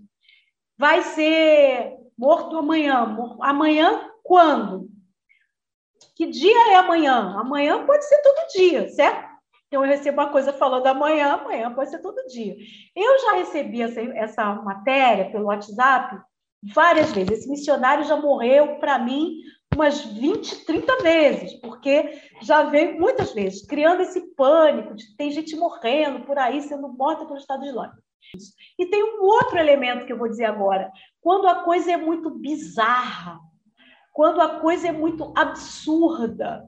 Vai 0.78 1.02
ser 1.02 1.96
morto 2.16 2.56
amanhã. 2.56 3.16
Amanhã 3.40 4.08
quando? 4.22 4.88
Que 6.14 6.26
dia 6.28 6.72
é 6.72 6.76
amanhã? 6.76 7.40
Amanhã 7.40 7.84
pode 7.84 8.04
ser 8.04 8.22
todo 8.22 8.52
dia, 8.52 8.88
certo? 8.90 9.28
Então, 9.66 9.84
eu 9.84 9.88
recebo 9.88 10.20
uma 10.20 10.30
coisa 10.30 10.52
falando 10.52 10.86
amanhã, 10.86 11.32
amanhã 11.32 11.74
pode 11.74 11.90
ser 11.90 11.98
todo 11.98 12.26
dia. 12.28 12.56
Eu 12.94 13.18
já 13.18 13.32
recebi 13.32 13.82
essa, 13.82 14.00
essa 14.00 14.54
matéria 14.54 15.30
pelo 15.30 15.46
WhatsApp 15.46 16.20
várias 16.62 17.12
vezes. 17.12 17.40
Esse 17.40 17.48
missionário 17.48 18.04
já 18.04 18.16
morreu 18.16 18.78
para 18.78 18.98
mim 18.98 19.38
umas 19.74 20.04
20, 20.04 20.64
30 20.64 20.96
vezes, 21.02 21.54
porque 21.60 22.20
já 22.42 22.64
veio 22.64 22.98
muitas 22.98 23.32
vezes, 23.32 23.64
criando 23.66 24.02
esse 24.02 24.20
pânico 24.34 24.94
de 24.94 25.16
tem 25.16 25.30
gente 25.30 25.54
morrendo 25.56 26.26
por 26.26 26.36
aí, 26.36 26.60
sendo 26.62 26.88
morta 26.88 27.24
pelo 27.24 27.38
Estado 27.38 27.64
Islâmico. 27.64 28.02
E 28.78 28.86
tem 28.86 29.02
um 29.02 29.22
outro 29.22 29.58
elemento 29.58 30.06
que 30.06 30.12
eu 30.12 30.18
vou 30.18 30.28
dizer 30.28 30.44
agora. 30.44 30.90
Quando 31.20 31.46
a 31.48 31.62
coisa 31.62 31.92
é 31.92 31.96
muito 31.96 32.30
bizarra, 32.30 33.38
quando 34.12 34.40
a 34.40 34.60
coisa 34.60 34.88
é 34.88 34.92
muito 34.92 35.32
absurda. 35.36 36.66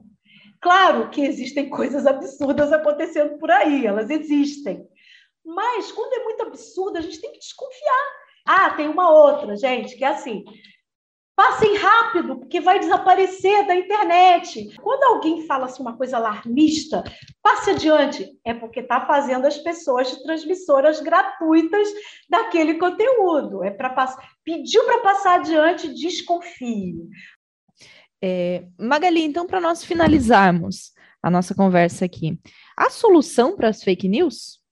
Claro 0.59 1.09
que 1.09 1.21
existem 1.21 1.69
coisas 1.69 2.07
absurdas 2.07 2.71
acontecendo 2.71 3.37
por 3.37 3.51
aí, 3.51 3.85
elas 3.85 4.09
existem. 4.09 4.87
Mas 5.45 5.91
quando 5.91 6.13
é 6.13 6.23
muito 6.23 6.43
absurdo, 6.43 6.97
a 6.97 7.01
gente 7.01 7.19
tem 7.19 7.33
que 7.33 7.39
desconfiar. 7.39 8.22
Ah, 8.45 8.71
tem 8.71 8.87
uma 8.87 9.09
outra, 9.09 9.55
gente, 9.55 9.95
que 9.95 10.03
é 10.03 10.09
assim: 10.09 10.43
Passem 11.35 11.75
rápido, 11.77 12.37
porque 12.37 12.61
vai 12.61 12.79
desaparecer 12.79 13.65
da 13.65 13.75
internet. 13.75 14.69
Quando 14.79 15.03
alguém 15.03 15.47
fala 15.47 15.65
assim, 15.65 15.81
uma 15.81 15.97
coisa 15.97 16.17
alarmista, 16.17 17.03
passe 17.41 17.71
adiante. 17.71 18.29
É 18.45 18.53
porque 18.53 18.81
está 18.81 19.01
fazendo 19.07 19.47
as 19.47 19.57
pessoas 19.57 20.15
transmissoras 20.21 21.01
gratuitas 21.01 21.87
daquele 22.29 22.75
conteúdo. 22.75 23.63
É 23.63 23.71
para 23.71 23.89
passar. 23.89 24.23
Pediu 24.43 24.83
para 24.85 24.99
passar 24.99 25.39
adiante, 25.39 25.91
desconfie. 25.95 27.09
É, 28.21 28.67
Magali, 28.77 29.23
então, 29.23 29.47
para 29.47 29.59
nós 29.59 29.83
finalizarmos 29.83 30.93
a 31.21 31.31
nossa 31.31 31.55
conversa 31.55 32.05
aqui, 32.05 32.39
a 32.77 32.91
solução 32.91 33.55
para 33.55 33.69
as 33.69 33.81
fake 33.81 34.07
news? 34.07 34.62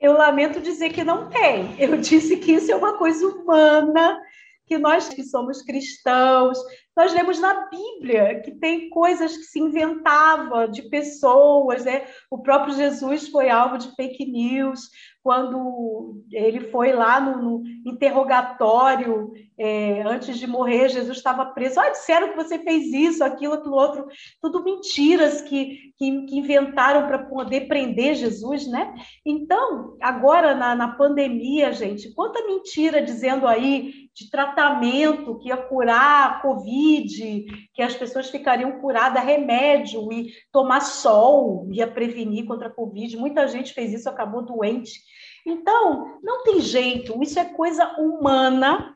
Eu 0.00 0.12
lamento 0.12 0.60
dizer 0.60 0.92
que 0.92 1.04
não 1.04 1.28
tem. 1.28 1.74
Eu 1.78 1.96
disse 2.00 2.36
que 2.36 2.52
isso 2.52 2.70
é 2.70 2.76
uma 2.76 2.98
coisa 2.98 3.26
humana 3.26 4.20
que 4.66 4.76
nós 4.76 5.08
que 5.08 5.22
somos 5.22 5.62
cristãos, 5.62 6.58
nós 6.96 7.14
lemos 7.14 7.38
na 7.38 7.68
Bíblia 7.68 8.40
que 8.40 8.50
tem 8.50 8.90
coisas 8.90 9.36
que 9.36 9.44
se 9.44 9.60
inventava 9.60 10.66
de 10.66 10.82
pessoas, 10.82 11.84
né? 11.84 12.04
O 12.30 12.38
próprio 12.42 12.74
Jesus 12.74 13.28
foi 13.28 13.48
alvo 13.48 13.78
de 13.78 13.94
fake 13.94 14.26
news 14.26 14.90
quando 15.22 16.22
ele 16.32 16.60
foi 16.70 16.92
lá 16.92 17.20
no, 17.20 17.58
no 17.60 17.92
interrogatório 17.92 19.32
é, 19.58 20.02
antes 20.02 20.38
de 20.38 20.46
morrer, 20.46 20.88
Jesus 20.88 21.16
estava 21.16 21.46
preso. 21.46 21.80
Ah, 21.80 21.90
disseram 21.90 22.30
que 22.30 22.36
você 22.36 22.58
fez 22.58 22.92
isso, 22.92 23.24
aquilo, 23.24 23.54
aquilo 23.54 23.74
outro, 23.74 24.06
tudo 24.40 24.62
mentiras 24.62 25.40
que, 25.40 25.92
que, 25.96 26.26
que 26.26 26.38
inventaram 26.38 27.06
para 27.06 27.20
poder 27.20 27.62
prender 27.66 28.14
Jesus, 28.14 28.66
né? 28.66 28.94
Então, 29.24 29.96
agora 30.00 30.54
na, 30.54 30.74
na 30.74 30.88
pandemia, 30.88 31.72
gente, 31.72 32.12
quanta 32.12 32.46
mentira 32.46 33.00
dizendo 33.00 33.46
aí 33.46 34.06
de 34.14 34.30
tratamento 34.30 35.38
que 35.38 35.48
ia 35.48 35.56
curar 35.56 36.30
a 36.30 36.40
Covid, 36.40 37.46
que 37.74 37.82
as 37.82 37.94
pessoas 37.94 38.30
ficariam 38.30 38.80
curadas, 38.80 39.22
remédio 39.22 40.10
e 40.10 40.32
tomar 40.50 40.80
sol 40.80 41.68
ia 41.70 41.86
prevenir 41.86 42.46
contra 42.46 42.68
a 42.68 42.72
Covid. 42.72 43.14
Muita 43.16 43.46
gente 43.46 43.74
fez 43.74 43.92
isso, 43.92 44.08
acabou 44.08 44.42
doente. 44.42 45.00
Então, 45.46 46.18
não 46.22 46.42
tem 46.42 46.60
jeito, 46.60 47.22
isso 47.22 47.38
é 47.38 47.44
coisa 47.44 47.86
humana. 47.98 48.95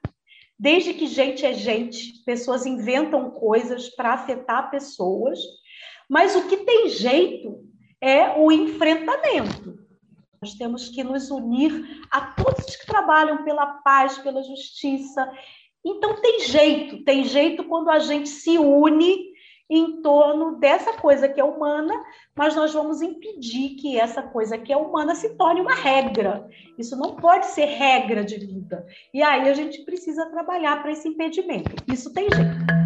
Desde 0.60 0.92
que 0.92 1.06
gente 1.06 1.46
é 1.46 1.54
gente, 1.54 2.22
pessoas 2.22 2.66
inventam 2.66 3.30
coisas 3.30 3.88
para 3.88 4.12
afetar 4.12 4.70
pessoas, 4.70 5.38
mas 6.06 6.36
o 6.36 6.48
que 6.48 6.58
tem 6.58 6.90
jeito 6.90 7.64
é 7.98 8.38
o 8.38 8.52
enfrentamento. 8.52 9.78
Nós 10.38 10.52
temos 10.52 10.90
que 10.90 11.02
nos 11.02 11.30
unir 11.30 12.04
a 12.10 12.32
todos 12.32 12.76
que 12.76 12.86
trabalham 12.86 13.42
pela 13.42 13.66
paz, 13.82 14.18
pela 14.18 14.42
justiça. 14.42 15.32
Então, 15.82 16.20
tem 16.20 16.40
jeito, 16.40 17.04
tem 17.04 17.24
jeito 17.24 17.64
quando 17.64 17.88
a 17.88 17.98
gente 17.98 18.28
se 18.28 18.58
une 18.58 19.29
em 19.70 20.02
torno 20.02 20.56
dessa 20.56 20.94
coisa 20.94 21.28
que 21.28 21.40
é 21.40 21.44
humana, 21.44 21.94
mas 22.34 22.56
nós 22.56 22.74
vamos 22.74 23.00
impedir 23.00 23.76
que 23.76 23.98
essa 23.98 24.20
coisa 24.20 24.58
que 24.58 24.72
é 24.72 24.76
humana 24.76 25.14
se 25.14 25.36
torne 25.36 25.60
uma 25.60 25.74
regra. 25.74 26.48
Isso 26.76 26.96
não 26.96 27.14
pode 27.14 27.46
ser 27.46 27.66
regra 27.66 28.24
de 28.24 28.36
vida. 28.36 28.84
E 29.14 29.22
aí 29.22 29.48
a 29.48 29.54
gente 29.54 29.84
precisa 29.84 30.26
trabalhar 30.26 30.82
para 30.82 30.90
esse 30.90 31.08
impedimento. 31.08 31.70
Isso 31.86 32.12
tem 32.12 32.28
jeito. 32.34 32.80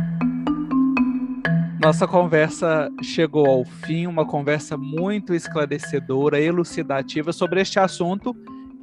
Nossa 1.81 2.07
conversa 2.07 2.91
chegou 3.03 3.47
ao 3.47 3.65
fim, 3.65 4.07
uma 4.07 4.27
conversa 4.27 4.77
muito 4.77 5.35
esclarecedora, 5.35 6.41
elucidativa 6.41 7.33
sobre 7.33 7.61
este 7.61 7.79
assunto 7.79 8.35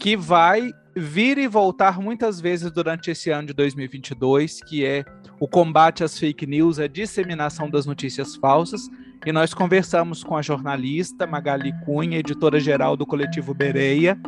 que 0.01 0.17
vai 0.17 0.73
vir 0.95 1.37
e 1.37 1.47
voltar 1.47 2.01
muitas 2.01 2.41
vezes 2.41 2.71
durante 2.71 3.11
esse 3.11 3.29
ano 3.29 3.49
de 3.49 3.53
2022, 3.53 4.59
que 4.63 4.83
é 4.83 5.05
o 5.39 5.47
combate 5.47 6.03
às 6.03 6.17
fake 6.17 6.47
news, 6.47 6.79
a 6.79 6.87
disseminação 6.87 7.69
das 7.69 7.85
notícias 7.85 8.35
falsas. 8.35 8.89
E 9.23 9.31
nós 9.31 9.53
conversamos 9.53 10.23
com 10.23 10.35
a 10.35 10.41
jornalista 10.41 11.27
Magali 11.27 11.71
Cunha, 11.85 12.17
editora-geral 12.17 12.97
do 12.97 13.05
coletivo 13.05 13.53
Bereia. 13.53 14.19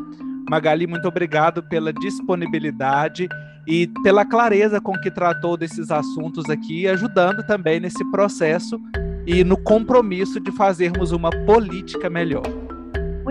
Magali, 0.48 0.86
muito 0.86 1.08
obrigado 1.08 1.64
pela 1.64 1.92
disponibilidade 1.92 3.28
e 3.68 3.88
pela 4.04 4.24
clareza 4.24 4.80
com 4.80 4.94
que 4.94 5.10
tratou 5.10 5.58
desses 5.58 5.90
assuntos 5.90 6.48
aqui, 6.52 6.88
ajudando 6.88 7.44
também 7.48 7.80
nesse 7.80 8.06
processo 8.12 8.80
e 9.26 9.44
no 9.44 9.58
compromisso 9.58 10.40
de 10.40 10.52
fazermos 10.52 11.12
uma 11.12 11.32
política 11.32 12.12
melhor. 12.12 12.63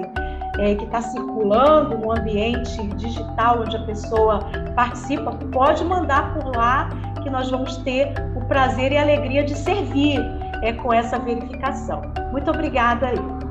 é, 0.59 0.75
que 0.75 0.85
está 0.85 1.01
circulando 1.01 1.97
no 1.97 2.11
ambiente 2.11 2.81
digital 2.95 3.61
onde 3.61 3.75
a 3.75 3.83
pessoa 3.85 4.39
participa, 4.75 5.31
pode 5.51 5.83
mandar 5.83 6.33
por 6.33 6.55
lá 6.55 6.89
que 7.21 7.29
nós 7.29 7.49
vamos 7.49 7.77
ter 7.77 8.13
o 8.35 8.45
prazer 8.45 8.91
e 8.91 8.97
a 8.97 9.01
alegria 9.01 9.43
de 9.43 9.55
servir 9.55 10.19
é, 10.61 10.73
com 10.73 10.93
essa 10.93 11.17
verificação. 11.19 12.01
Muito 12.31 12.49
obrigada 12.49 13.07
aí. 13.07 13.45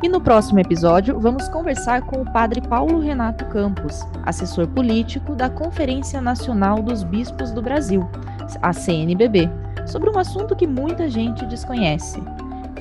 E 0.00 0.08
no 0.08 0.20
próximo 0.20 0.60
episódio, 0.60 1.18
vamos 1.18 1.48
conversar 1.48 2.02
com 2.02 2.22
o 2.22 2.32
padre 2.32 2.60
Paulo 2.60 3.00
Renato 3.00 3.44
Campos, 3.46 4.06
assessor 4.24 4.68
político 4.68 5.34
da 5.34 5.50
Conferência 5.50 6.20
Nacional 6.20 6.80
dos 6.80 7.02
Bispos 7.02 7.50
do 7.50 7.60
Brasil, 7.60 8.08
a 8.62 8.72
CNBB, 8.72 9.50
sobre 9.86 10.08
um 10.08 10.16
assunto 10.16 10.54
que 10.54 10.68
muita 10.68 11.08
gente 11.10 11.44
desconhece: 11.46 12.22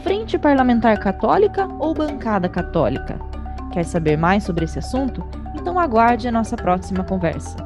Frente 0.03 0.37
Parlamentar 0.37 0.99
Católica 0.99 1.67
ou 1.79 1.93
Bancada 1.93 2.47
Católica? 2.47 3.19
Quer 3.71 3.83
saber 3.83 4.17
mais 4.17 4.43
sobre 4.43 4.65
esse 4.65 4.79
assunto? 4.79 5.23
Então 5.55 5.79
aguarde 5.79 6.27
a 6.27 6.31
nossa 6.31 6.55
próxima 6.55 7.03
conversa. 7.03 7.57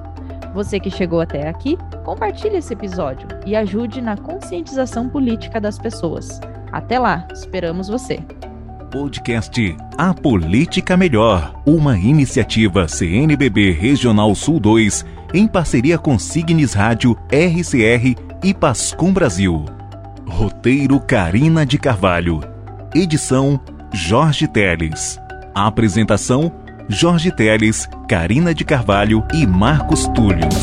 Você 0.54 0.80
que 0.80 0.89
chegou 0.89 1.22
até 1.22 1.48
aqui, 1.48 1.78
compartilhe 2.04 2.58
esse 2.58 2.74
episódio 2.74 3.28
e 3.46 3.56
ajude 3.56 4.02
na 4.02 4.17
conscientização 4.17 5.08
política 5.08 5.60
das 5.60 5.78
pessoas. 5.78 6.39
Até 6.72 7.00
lá, 7.00 7.28
esperamos 7.34 7.88
você. 7.88 8.20
Podcast 8.91 9.76
A 9.98 10.13
Política 10.13 10.98
Melhor, 10.98 11.62
uma 11.65 11.98
iniciativa 11.98 12.88
CNBB 12.88 13.72
Regional 13.72 14.36
Sul 14.36 14.60
2, 14.60 15.06
em 15.34 15.48
parceria 15.48 15.98
com 15.98 16.20
Signes 16.20 16.74
Rádio, 16.74 17.17
RCR 17.32 18.15
e 18.44 18.54
Pascom 18.54 19.13
Brasil. 19.13 19.81
Roteiro 20.32 21.00
Carina 21.00 21.65
de 21.65 21.78
Carvalho. 21.78 22.39
Edição 22.96 23.60
Jorge 23.94 24.48
Teles. 24.48 25.20
Apresentação 25.54 26.52
Jorge 26.88 27.32
Teles, 27.32 27.88
Carina 28.08 28.54
de 28.54 28.63
Carvalho 28.63 29.24
e 29.34 29.46
Marcos 29.46 30.08
Túlios. 30.08 30.56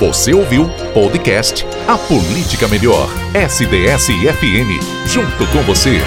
Você 0.00 0.32
ouviu 0.32 0.68
podcast 0.94 1.64
A 1.86 1.96
Política 1.98 2.66
Melhor, 2.66 3.08
SDS-FM, 3.34 4.80
junto 5.06 5.46
com 5.52 5.62
você. 5.62 6.00